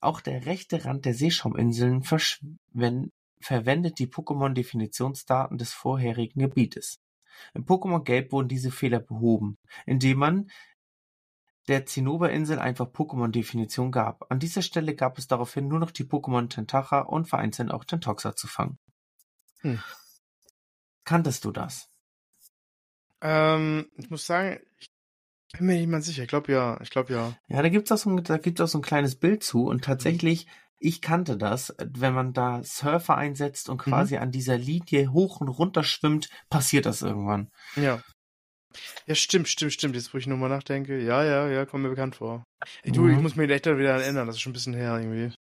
[0.00, 7.00] Auch der rechte Rand der Seeschauminseln verwendet die Pokémon-Definitionsdaten des vorherigen Gebietes.
[7.54, 10.50] In Pokémon Gelb wurden diese Fehler behoben, indem man
[11.68, 14.30] der Zinnoberinsel einfach Pokémon-Definition gab.
[14.30, 18.34] An dieser Stelle gab es daraufhin nur noch die Pokémon Tentacha und vereinzelt auch Tentoxa
[18.34, 18.78] zu fangen.
[19.60, 19.82] Hm.
[21.04, 21.88] Kanntest du das?
[23.20, 24.90] Ähm, ich muss sagen, ich
[25.58, 26.22] bin mir nicht mal sicher.
[26.22, 27.34] Ich glaube ja, ich glaube ja.
[27.48, 29.84] Ja, da gibt's auch so ein, da gibt's auch so ein kleines Bild zu und
[29.84, 30.46] tatsächlich,
[30.78, 34.22] ich kannte das, wenn man da Surfer einsetzt und quasi mhm.
[34.22, 37.50] an dieser Linie hoch und runter schwimmt, passiert das irgendwann.
[37.76, 38.02] Ja.
[39.06, 39.94] Ja, stimmt, stimmt, stimmt.
[39.94, 41.00] Jetzt, wo ich nochmal nachdenke.
[41.00, 42.44] Ja, ja, ja, kommt mir bekannt vor.
[42.82, 43.16] Ey, du, mhm.
[43.16, 44.26] ich muss mich echt wieder erinnern.
[44.26, 45.34] Das ist schon ein bisschen her irgendwie.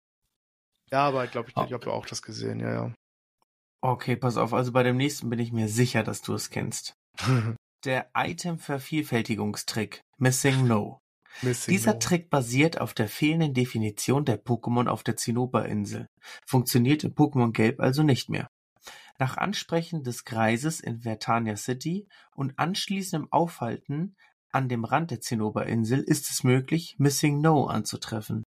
[0.92, 2.60] Ja, aber ich glaube, ich, ich habe auch das gesehen.
[2.60, 2.94] Ja, ja.
[3.82, 4.54] Okay, pass auf.
[4.54, 6.94] Also bei dem nächsten bin ich mir sicher, dass du es kennst.
[7.86, 11.00] Der Item-Vervielfältigungstrick Missing No.
[11.42, 12.00] Missing Dieser no.
[12.00, 16.08] Trick basiert auf der fehlenden Definition der Pokémon auf der Zinnoberinsel.
[16.48, 18.48] Funktioniert in Pokémon Gelb also nicht mehr.
[19.20, 24.16] Nach Ansprechen des Greises in Vertania City und anschließendem Aufhalten
[24.52, 28.44] an dem Rand der Zinnoberinsel ist es möglich, Missing No anzutreffen.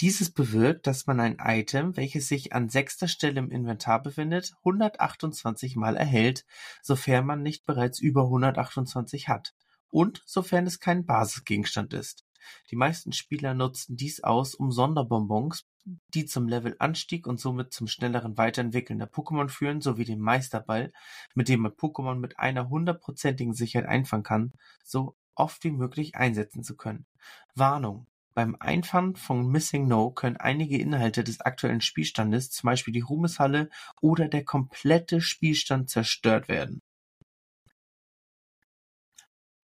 [0.00, 5.76] Dieses bewirkt, dass man ein Item, welches sich an sechster Stelle im Inventar befindet, 128
[5.76, 6.44] Mal erhält,
[6.82, 9.54] sofern man nicht bereits über 128 hat
[9.90, 12.24] und sofern es kein Basisgegenstand ist.
[12.70, 15.66] Die meisten Spieler nutzten dies aus, um Sonderbonbons
[16.14, 20.92] die zum Levelanstieg und somit zum schnelleren Weiterentwickeln der Pokémon führen, sowie den Meisterball,
[21.34, 24.52] mit dem man Pokémon mit einer hundertprozentigen Sicherheit einfangen kann,
[24.84, 27.06] so oft wie möglich einsetzen zu können.
[27.54, 33.00] Warnung: Beim Einfangen von Missing No können einige Inhalte des aktuellen Spielstandes, zum Beispiel die
[33.00, 33.70] Ruhmeshalle
[34.00, 36.80] oder der komplette Spielstand zerstört werden.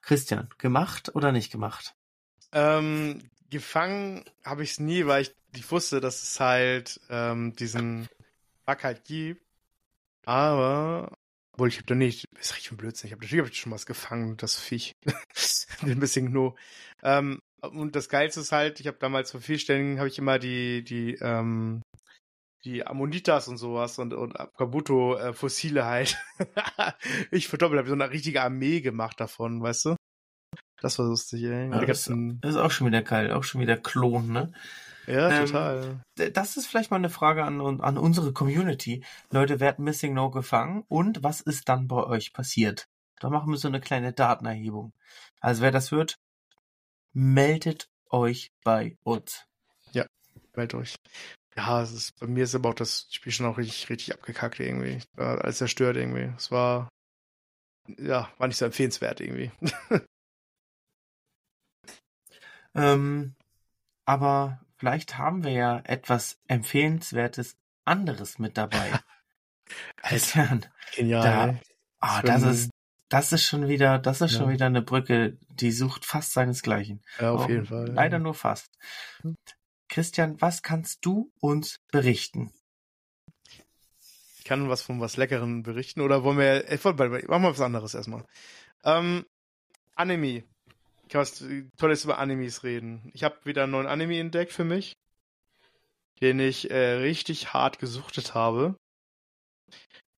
[0.02, 1.94] Christian, gemacht oder nicht gemacht?
[2.52, 8.08] Ähm, gefangen habe ich es nie, weil ich, ich wusste, dass es halt ähm, diesen
[8.66, 9.42] Bug halt gibt.
[10.26, 11.16] Aber,
[11.52, 13.08] obwohl ich habe da nicht, ist richtig ein Blödsinn.
[13.08, 14.92] Ich habe natürlich hab ich schon was gefangen, das Viech.
[15.82, 16.54] ein bisschen nur.
[17.02, 20.84] Ähm, und das Geilste ist halt, ich habe damals für Vielständigen habe ich immer die,
[20.84, 21.82] die, ähm,
[22.64, 26.18] die Ammonitas und sowas und, und Kabuto äh, Fossile halt.
[27.30, 29.96] ich verdoppelt habe so eine richtige Armee gemacht davon, weißt du?
[30.80, 31.70] Das war lustig, ey.
[31.70, 34.52] Ja, das, ist auch schon wieder geil, auch schon wieder Klon, ne?
[35.06, 36.00] Ja, ähm, total.
[36.32, 39.04] Das ist vielleicht mal eine Frage an, an unsere Community.
[39.30, 42.88] Leute, wer hat Missing No gefangen und was ist dann bei euch passiert?
[43.20, 44.92] Da machen wir so eine kleine Datenerhebung.
[45.40, 46.16] Also wer das hört,
[47.12, 49.46] meldet euch bei uns.
[49.92, 50.06] Ja,
[50.54, 50.96] meldet euch.
[51.56, 54.58] Ja, es ist, bei mir ist aber auch das Spiel schon auch richtig, richtig abgekackt
[54.58, 54.98] irgendwie.
[55.16, 56.32] Alles zerstört irgendwie.
[56.36, 56.88] Es war,
[57.98, 59.52] ja, war nicht so empfehlenswert irgendwie.
[62.74, 63.34] Ähm,
[64.04, 67.56] aber vielleicht haben wir ja etwas Empfehlenswertes
[67.86, 68.92] anderes mit dabei.
[69.96, 71.58] Christian, Genial.
[72.02, 72.70] Da, oh, das ist
[73.08, 74.40] das ist schon wieder, das ist ja.
[74.40, 77.02] schon wieder eine Brücke, die sucht fast seinesgleichen.
[77.18, 77.88] Ja, auf oh, jeden Fall.
[77.88, 78.22] Leider ja.
[78.22, 78.76] nur fast.
[79.22, 79.36] Hm.
[79.88, 82.52] Christian, was kannst du uns berichten?
[84.36, 87.60] Ich kann was von was Leckeren berichten oder wollen wir, ich wollte, machen wir was
[87.62, 88.26] anderes erstmal.
[88.84, 89.24] Ähm,
[89.94, 90.44] Anime
[91.14, 91.44] kann was
[91.78, 93.08] Tolles über Animes reden.
[93.14, 94.94] Ich habe wieder einen neuen Anime entdeckt für mich,
[96.20, 98.74] den ich äh, richtig hart gesuchtet habe.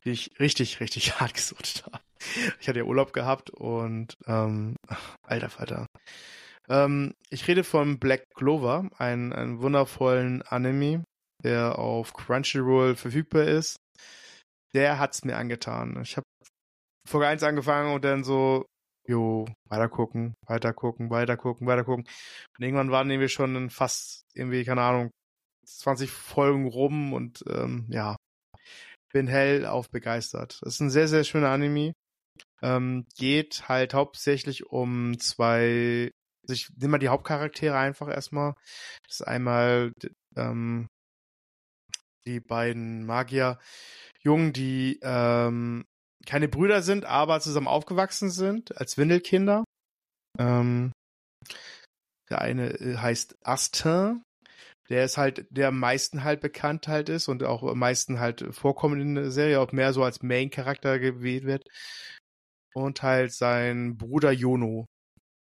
[0.07, 2.01] Den ich richtig, richtig hart gesuchtet habe.
[2.61, 4.77] Ich hatte ja Urlaub gehabt und ähm,
[5.23, 5.87] alter Vater.
[6.71, 11.05] Ähm, ich rede von Black Clover, einen wundervollen Anime,
[11.45, 13.77] der auf Crunchyroll verfügbar ist.
[14.73, 16.01] Der hat's mir angetan.
[16.03, 16.25] Ich habe
[17.07, 18.65] Folge 1 angefangen und dann so
[19.09, 22.05] jo, weiter gucken, weiter gucken, weiter gucken, weiter gucken.
[22.59, 25.11] Und irgendwann waren wir schon fast irgendwie, keine Ahnung,
[25.67, 28.17] 20 Folgen rum und ähm, ja,
[29.13, 30.59] bin hell auf begeistert.
[30.63, 31.93] Das ist ein sehr, sehr schöner Anime.
[32.63, 36.11] Ähm, geht halt hauptsächlich um zwei,
[36.43, 38.55] also ich nehme mal die Hauptcharaktere einfach erstmal.
[39.07, 39.93] Das ist einmal
[40.37, 40.89] ähm,
[42.27, 43.59] die beiden Magier,
[44.23, 45.85] Jungen, die ähm,
[46.25, 49.65] keine Brüder sind, aber zusammen aufgewachsen sind als Windelkinder.
[50.39, 50.93] Ähm,
[52.31, 54.23] der eine äh, heißt Astin.
[54.89, 58.45] Der ist halt, der am meisten halt bekannt halt ist und auch am meisten halt
[58.55, 61.65] vorkommt in der Serie, auch mehr so als Main-Charakter gewählt wird.
[62.73, 64.87] Und halt sein Bruder Jono.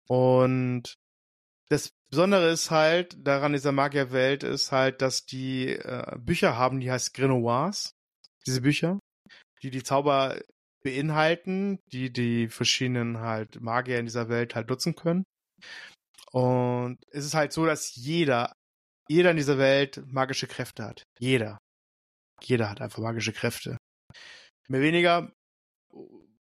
[0.08, 0.94] Und
[1.70, 6.90] das Besondere ist halt, daran dieser Magierwelt ist halt, dass die äh, Bücher haben, die
[6.90, 7.94] heißt Grenoirs.
[8.44, 8.98] Diese Bücher,
[9.62, 10.38] die die Zauber
[10.82, 15.24] beinhalten, die die verschiedenen halt Magier in dieser Welt halt nutzen können.
[16.32, 18.52] Und es ist halt so, dass jeder,
[19.08, 21.02] jeder in dieser Welt magische Kräfte hat.
[21.18, 21.58] Jeder.
[22.42, 23.76] Jeder hat einfach magische Kräfte.
[24.68, 25.32] Mehr weniger,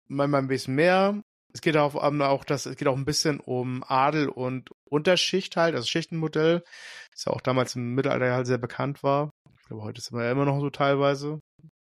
[0.08, 1.22] manchmal ein bisschen mehr.
[1.54, 5.76] Es geht auch, auch das, es geht auch ein bisschen um Adel und Unterschicht halt,
[5.76, 6.64] also Schichtenmodell,
[7.12, 9.32] das ja auch damals im Mittelalter halt sehr bekannt war.
[9.58, 11.39] Ich glaube, heute ist es immer noch so teilweise.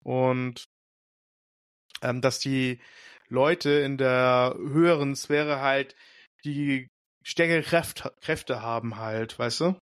[0.03, 0.65] Und
[2.05, 2.81] ähm, dass die
[3.29, 5.97] Leute in der höheren Sphäre halt
[6.45, 6.89] die
[7.25, 9.79] stärkere Kräfte, Kräfte haben halt, weißt du?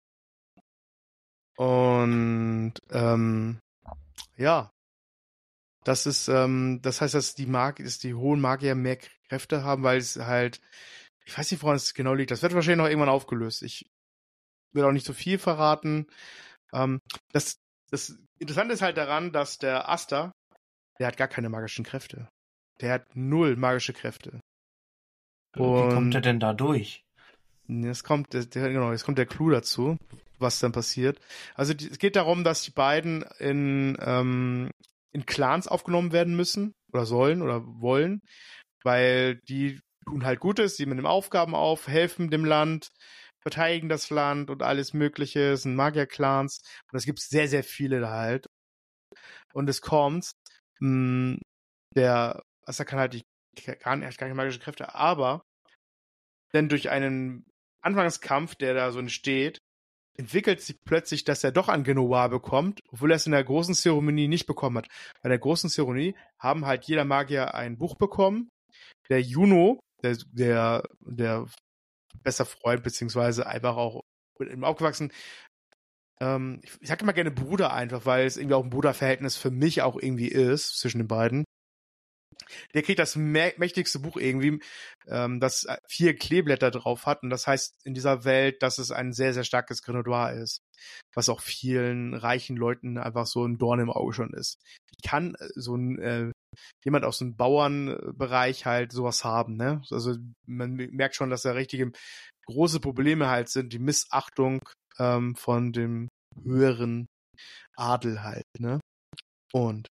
[1.56, 3.60] Und ähm,
[4.36, 4.70] ja,
[5.84, 8.98] das ist, ähm, das heißt, dass die Mag dass die hohen Magier mehr
[9.28, 10.60] Kräfte haben, weil es halt,
[11.24, 12.30] ich weiß nicht, woran es genau liegt.
[12.30, 13.62] Das wird wahrscheinlich noch irgendwann aufgelöst.
[13.62, 13.90] Ich
[14.72, 16.06] will auch nicht so viel verraten.
[16.72, 17.00] Ähm,
[17.32, 17.58] das,
[17.90, 20.32] das Interessante ist halt daran, dass der Aster,
[20.98, 22.28] der hat gar keine magischen Kräfte.
[22.80, 24.40] Der hat null magische Kräfte.
[25.56, 27.04] Und Wie kommt er denn da durch?
[27.68, 29.96] Jetzt kommt, der, genau, jetzt kommt der Clou dazu,
[30.38, 31.20] was dann passiert.
[31.54, 34.70] Also die, es geht darum, dass die beiden in, ähm,
[35.12, 38.20] in Clans aufgenommen werden müssen oder sollen oder wollen,
[38.82, 42.88] weil die tun halt Gutes, sie nehmen Aufgaben auf, helfen dem Land,
[43.40, 48.10] verteidigen das Land und alles Mögliche, sind Magier-Clans und es gibt sehr, sehr viele da
[48.10, 48.46] halt.
[49.52, 50.32] Und es kommt,
[51.94, 53.22] der Asa kann halt die,
[53.80, 55.42] gar, er hat keine magische Kräfte, aber
[56.52, 57.44] denn durch einen
[57.82, 59.58] Anfangskampf, der da so entsteht,
[60.18, 63.74] entwickelt sich plötzlich, dass er doch an Genoa bekommt, obwohl er es in der großen
[63.74, 64.88] Zeremonie nicht bekommen hat.
[65.22, 68.50] Bei der großen Zeremonie haben halt jeder Magier ein Buch bekommen.
[69.08, 71.46] Der Juno, der, der, der
[72.22, 74.02] besser Freund, beziehungsweise einfach auch
[74.38, 75.12] mit ihm aufgewachsen,
[76.22, 79.50] ähm, ich, ich sag immer gerne Bruder einfach, weil es irgendwie auch ein Bruderverhältnis für
[79.50, 81.44] mich auch irgendwie ist zwischen den beiden.
[82.74, 84.60] Der kriegt das mächtigste Buch irgendwie,
[85.06, 87.22] ähm, das äh, vier Kleeblätter drauf hat.
[87.22, 90.60] Und das heißt in dieser Welt, dass es ein sehr, sehr starkes Grenouille ist.
[91.14, 94.58] Was auch vielen reichen Leuten einfach so ein Dorn im Auge schon ist.
[94.96, 96.30] Ich kann äh, so ein, äh,
[96.84, 99.82] jemand aus dem Bauernbereich halt sowas haben, ne?
[99.90, 100.16] Also
[100.46, 101.90] man merkt schon, dass da richtige
[102.46, 104.60] große Probleme halt sind, die Missachtung
[104.98, 106.08] ähm, von dem
[106.44, 107.06] höheren
[107.76, 108.80] Adel halt, ne?
[109.52, 109.86] Und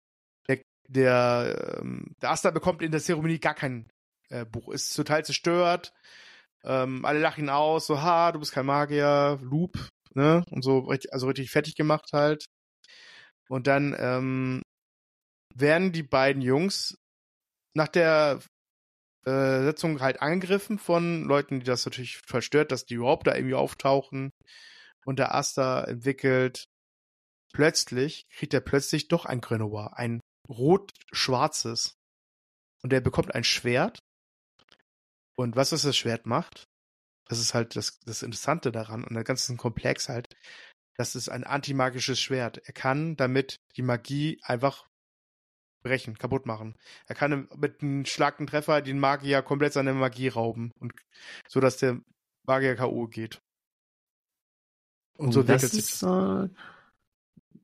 [0.91, 3.89] der, ähm, der Asta bekommt in der Zeremonie gar kein
[4.29, 5.93] äh, Buch, ist total zerstört.
[6.65, 10.45] Ähm, alle lachen ihn aus, so, ha, du bist kein Magier, Loop, ne?
[10.51, 12.47] Und so, also richtig fertig gemacht halt.
[13.49, 14.63] Und dann ähm,
[15.55, 16.97] werden die beiden Jungs
[17.75, 18.41] nach der
[19.27, 23.55] äh, Sitzung halt angegriffen von Leuten, die das natürlich verstört, dass die überhaupt da irgendwie
[23.55, 24.31] auftauchen.
[25.11, 26.69] Und der Asta entwickelt
[27.53, 31.97] plötzlich, kriegt er plötzlich doch ein Grenoir, ein rot-schwarzes.
[32.85, 33.99] Und er bekommt ein Schwert.
[35.35, 36.63] Und was das Schwert macht,
[37.27, 40.29] das ist halt das, das Interessante daran und der ganzen Komplex halt,
[40.97, 42.59] das ist ein antimagisches Schwert.
[42.59, 44.87] Er kann damit die Magie einfach
[45.83, 46.77] brechen, kaputt machen.
[47.09, 50.93] Er kann mit einem schlagenden Treffer den Magier komplett seine Magie rauben und
[51.49, 52.01] so dass der
[52.47, 53.09] Magier K.O.
[53.09, 53.43] geht.
[55.21, 56.49] Und, so das ist, äh,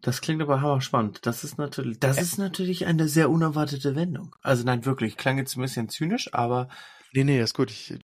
[0.03, 1.25] das klingt aber hammer spannend.
[1.25, 4.37] Das ist natürlich, das ist natürlich eine sehr unerwartete Wendung.
[4.43, 6.69] Also nein, wirklich, klang jetzt ein bisschen zynisch, aber.
[7.15, 7.71] Nee, nee, ist gut.
[7.71, 7.99] Ich,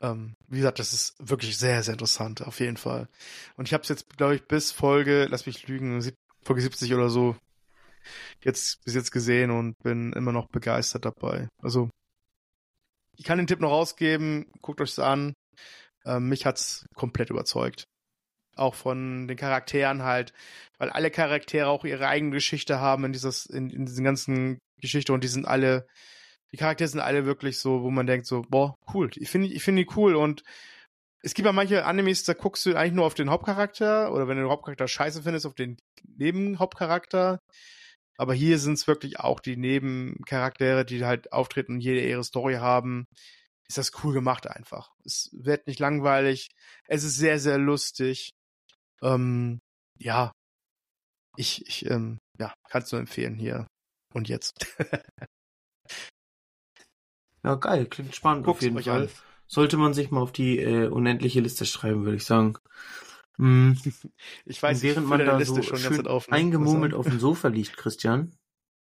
[0.00, 3.08] ähm, wie gesagt, das ist wirklich sehr, sehr interessant, auf jeden Fall.
[3.56, 6.02] Und ich habe es jetzt, glaube ich, bis Folge, lass mich lügen,
[6.42, 7.36] Folge 70 oder so,
[8.42, 11.46] jetzt bis jetzt gesehen und bin immer noch begeistert dabei.
[11.62, 11.88] Also,
[13.16, 15.34] ich kann den Tipp noch rausgeben, guckt euch's an.
[16.04, 17.84] Ähm, mich hat's komplett überzeugt
[18.58, 20.32] auch von den Charakteren halt,
[20.78, 25.12] weil alle Charaktere auch ihre eigene Geschichte haben in dieses, in, in diesen ganzen Geschichte
[25.12, 25.86] und die sind alle,
[26.52, 29.62] die Charaktere sind alle wirklich so, wo man denkt so, boah, cool, ich finde, ich
[29.62, 30.42] finde die cool und
[31.22, 34.36] es gibt ja manche Animes, da guckst du eigentlich nur auf den Hauptcharakter oder wenn
[34.36, 35.76] du den Hauptcharakter scheiße findest, auf den
[36.16, 37.40] Nebenhauptcharakter.
[38.16, 42.54] Aber hier sind es wirklich auch die Nebencharaktere, die halt auftreten und jede ihre Story
[42.54, 43.06] haben.
[43.68, 44.90] Ist das cool gemacht einfach.
[45.04, 46.48] Es wird nicht langweilig.
[46.86, 48.30] Es ist sehr, sehr lustig.
[49.02, 49.60] Ähm,
[49.98, 50.32] ja,
[51.36, 53.66] ich, ich ähm, ja, kannst du empfehlen hier
[54.12, 54.66] und jetzt.
[57.44, 59.02] ja, geil, klingt spannend Guckt's auf jeden Fall.
[59.02, 59.08] An.
[59.46, 62.58] Sollte man sich mal auf die äh, unendliche Liste schreiben, würde ich sagen.
[63.36, 63.78] Hm.
[64.44, 68.34] Ich weiß, während man da Liste so schön auf, eingemurmelt auf dem Sofa liegt, Christian,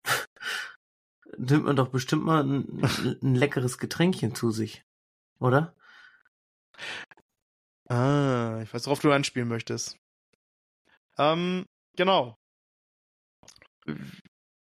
[1.37, 2.83] nimmt man doch bestimmt mal ein,
[3.23, 4.85] ein leckeres Getränkchen zu sich,
[5.41, 5.75] oder?
[7.89, 9.97] Ah, ich weiß, worauf du anspielen möchtest.
[11.19, 11.67] Ähm,
[11.97, 12.37] genau.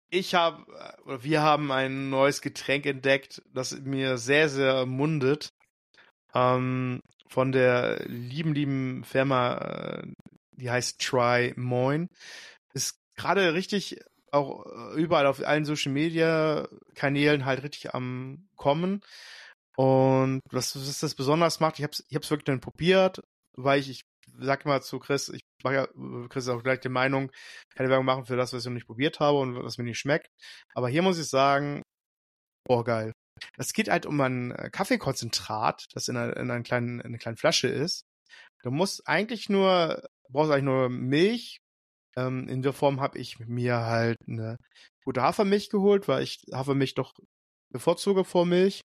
[0.10, 0.66] Ich habe,
[1.05, 5.53] oder wir haben ein neues Getränk entdeckt, das mir sehr, sehr mundet.
[6.34, 10.08] Ähm, von der lieben, lieben Firma, äh,
[10.51, 12.10] die heißt Try Moin.
[12.74, 13.99] Ist gerade richtig
[14.32, 19.01] auch äh, überall auf allen Social Media Kanälen halt richtig am kommen.
[19.78, 23.21] Und was, was das besonders macht, ich habe es ich hab's wirklich dann probiert,
[23.55, 24.01] weil ich, ich
[24.39, 25.88] sag mal zu Chris, ich mache ja,
[26.30, 27.32] Chris ist auch gleich die Meinung,
[27.75, 29.99] keine Werbung machen für das, was ich noch nicht probiert habe und was mir nicht
[29.99, 30.30] schmeckt.
[30.73, 31.84] Aber hier muss ich sagen,
[32.67, 33.13] oh geil.
[33.57, 37.19] Es geht halt um ein äh, Kaffeekonzentrat, das in einer, in einer kleinen, in einer
[37.19, 38.03] kleinen Flasche ist.
[38.63, 41.59] Du musst eigentlich nur, brauchst eigentlich nur Milch.
[42.17, 44.57] Ähm, in der Form habe ich mir halt eine
[45.05, 47.13] gute Hafermilch geholt, weil ich Hafermilch doch
[47.71, 48.82] bevorzuge vor Milch.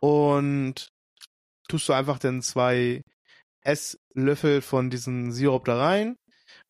[0.00, 0.88] Und
[1.68, 3.02] tust du einfach dann zwei
[3.62, 6.16] Esslöffel von diesem Sirup da rein.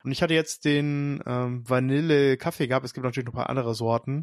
[0.03, 2.87] Und ich hatte jetzt den ähm, Vanille-Kaffee gehabt.
[2.87, 4.23] Es gibt natürlich noch ein paar andere Sorten.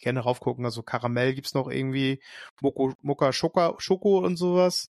[0.00, 0.64] Gerne raufgucken.
[0.64, 2.20] Also Karamell gibt's noch irgendwie,
[2.60, 4.86] Moko, Mokka, Schoko, Schoko und sowas.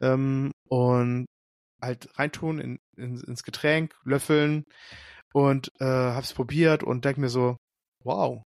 [0.00, 1.26] Ähm, und
[1.80, 4.64] halt reintun in, in, ins Getränk, löffeln
[5.32, 7.56] und äh, hab's probiert und denk mir so,
[8.04, 8.42] wow.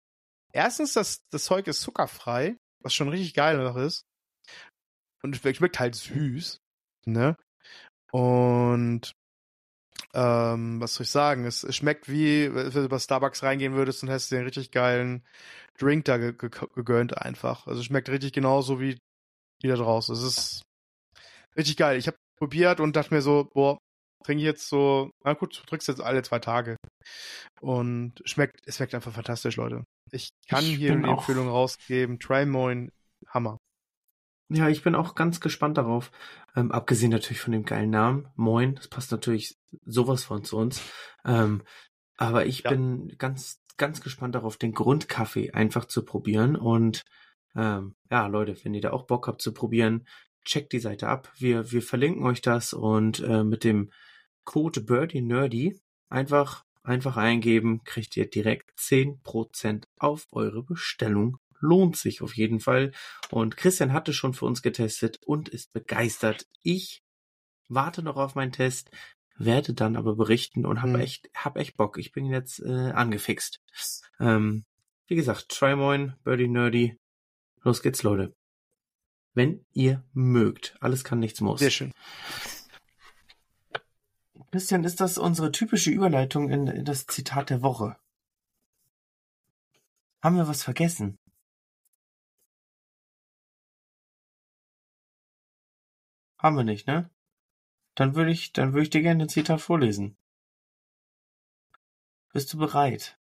[0.52, 4.04] Erstens, das, das Zeug ist zuckerfrei, was schon richtig geil noch ist.
[5.26, 6.60] Und es schmeckt halt süß,
[7.04, 7.36] ne?
[8.12, 9.12] Und
[10.14, 11.44] ähm, was soll ich sagen?
[11.46, 15.26] Es, es schmeckt wie, wenn du bei Starbucks reingehen würdest und hast den richtig geilen
[15.78, 17.66] Drink da gegönnt einfach.
[17.66, 18.98] Also schmeckt richtig genauso wie,
[19.60, 20.14] wie da draußen.
[20.14, 20.62] Es ist
[21.56, 21.98] richtig geil.
[21.98, 23.78] Ich habe probiert und dachte mir so, boah,
[24.24, 26.76] trinke ich jetzt so, na gut, du trinkst jetzt alle zwei Tage.
[27.60, 29.82] Und schmeckt, es schmeckt einfach fantastisch, Leute.
[30.12, 32.20] Ich kann ich hier die Empfehlung rausgeben.
[32.20, 32.92] Try Moin,
[33.26, 33.58] Hammer.
[34.48, 36.12] Ja, ich bin auch ganz gespannt darauf.
[36.54, 40.80] Ähm, abgesehen natürlich von dem geilen Namen, Moin, das passt natürlich sowas von zu uns.
[41.24, 41.62] Ähm,
[42.16, 42.70] aber ich ja.
[42.70, 46.54] bin ganz, ganz gespannt darauf, den Grundkaffee einfach zu probieren.
[46.54, 47.04] Und
[47.56, 50.06] ähm, ja, Leute, wenn ihr da auch Bock habt zu probieren,
[50.44, 51.32] checkt die Seite ab.
[51.36, 53.90] Wir, wir verlinken euch das und äh, mit dem
[54.44, 62.22] Code Birdie Nerdy einfach, einfach eingeben, kriegt ihr direkt 10% auf eure Bestellung lohnt sich
[62.22, 62.92] auf jeden Fall.
[63.30, 66.46] Und Christian hatte schon für uns getestet und ist begeistert.
[66.62, 67.02] Ich
[67.68, 68.90] warte noch auf meinen Test,
[69.38, 71.00] werde dann aber berichten und habe mhm.
[71.00, 71.98] echt, hab echt Bock.
[71.98, 73.60] Ich bin jetzt äh, angefixt.
[74.18, 74.64] Ähm,
[75.06, 76.98] wie gesagt, Trymoin, Birdie Nerdy.
[77.62, 78.34] Los geht's, Leute.
[79.34, 80.76] Wenn ihr mögt.
[80.80, 81.60] Alles kann, nichts muss.
[81.60, 81.92] Sehr schön.
[84.50, 87.96] Christian, ist das unsere typische Überleitung in, in das Zitat der Woche?
[90.22, 91.18] Haben wir was vergessen?
[96.46, 97.10] Haben wir nicht, ne?
[97.96, 100.16] Dann würde ich, dann würde ich dir gerne den Zitat vorlesen.
[102.32, 103.18] Bist du bereit?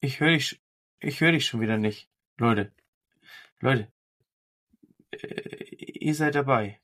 [0.00, 0.60] Ich höre dich,
[0.98, 2.10] ich höre dich schon wieder nicht.
[2.36, 2.70] Leute,
[3.60, 3.90] Leute,
[5.12, 5.64] äh,
[6.04, 6.78] ihr seid dabei.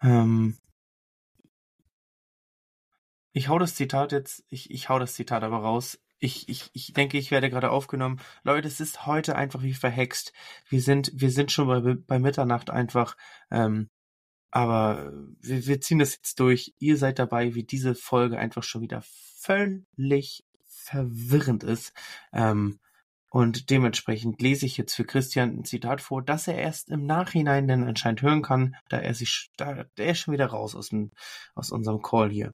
[0.00, 0.56] Ähm,
[3.32, 6.92] ich hau das Zitat jetzt, ich, ich hau das Zitat aber raus ich, ich, ich
[6.92, 8.20] denke, ich werde gerade aufgenommen.
[8.44, 10.32] Leute, es ist heute einfach wie verhext.
[10.68, 13.16] Wir sind, wir sind schon bei, bei Mitternacht einfach.
[13.50, 13.88] Ähm,
[14.50, 16.74] aber wir, wir ziehen das jetzt durch.
[16.78, 21.94] Ihr seid dabei, wie diese Folge einfach schon wieder völlig verwirrend ist.
[22.32, 22.78] Ähm,
[23.30, 27.68] und dementsprechend lese ich jetzt für Christian ein Zitat vor, das er erst im Nachhinein
[27.68, 31.12] dann anscheinend hören kann, da er sich, da, der ist schon wieder raus aus, dem,
[31.54, 32.52] aus unserem Call hier.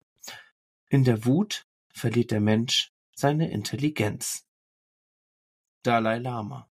[0.88, 4.46] In der Wut verliert der Mensch seine Intelligenz.
[5.82, 6.68] Dalai Lama.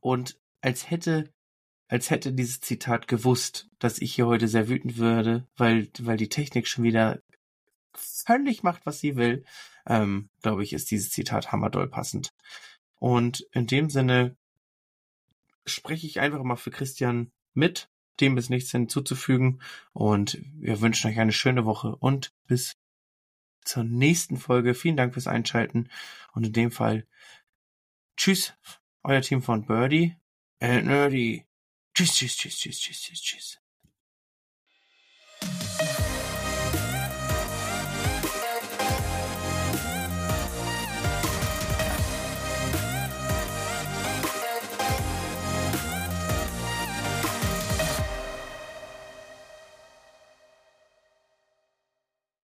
[0.00, 1.32] Und als hätte,
[1.88, 6.28] als hätte dieses Zitat gewusst, dass ich hier heute sehr wütend würde, weil, weil die
[6.28, 7.22] Technik schon wieder
[7.92, 9.44] völlig macht, was sie will,
[9.86, 12.32] ähm, glaube ich, ist dieses Zitat hammerdoll passend.
[12.98, 14.36] Und in dem Sinne
[15.66, 17.90] spreche ich einfach mal für Christian mit.
[18.20, 19.60] Dem ist nichts hinzuzufügen
[19.92, 22.76] und wir wünschen euch eine schöne Woche und bis
[23.64, 24.74] zur nächsten Folge.
[24.74, 25.88] Vielen Dank fürs Einschalten
[26.32, 27.06] und in dem Fall
[28.16, 28.54] tschüss,
[29.02, 30.16] euer Team von Birdie
[30.60, 31.46] and Nerdy.
[31.94, 33.63] Tschüss, tschüss, tschüss, tschüss, tschüss, tschüss, tschüss.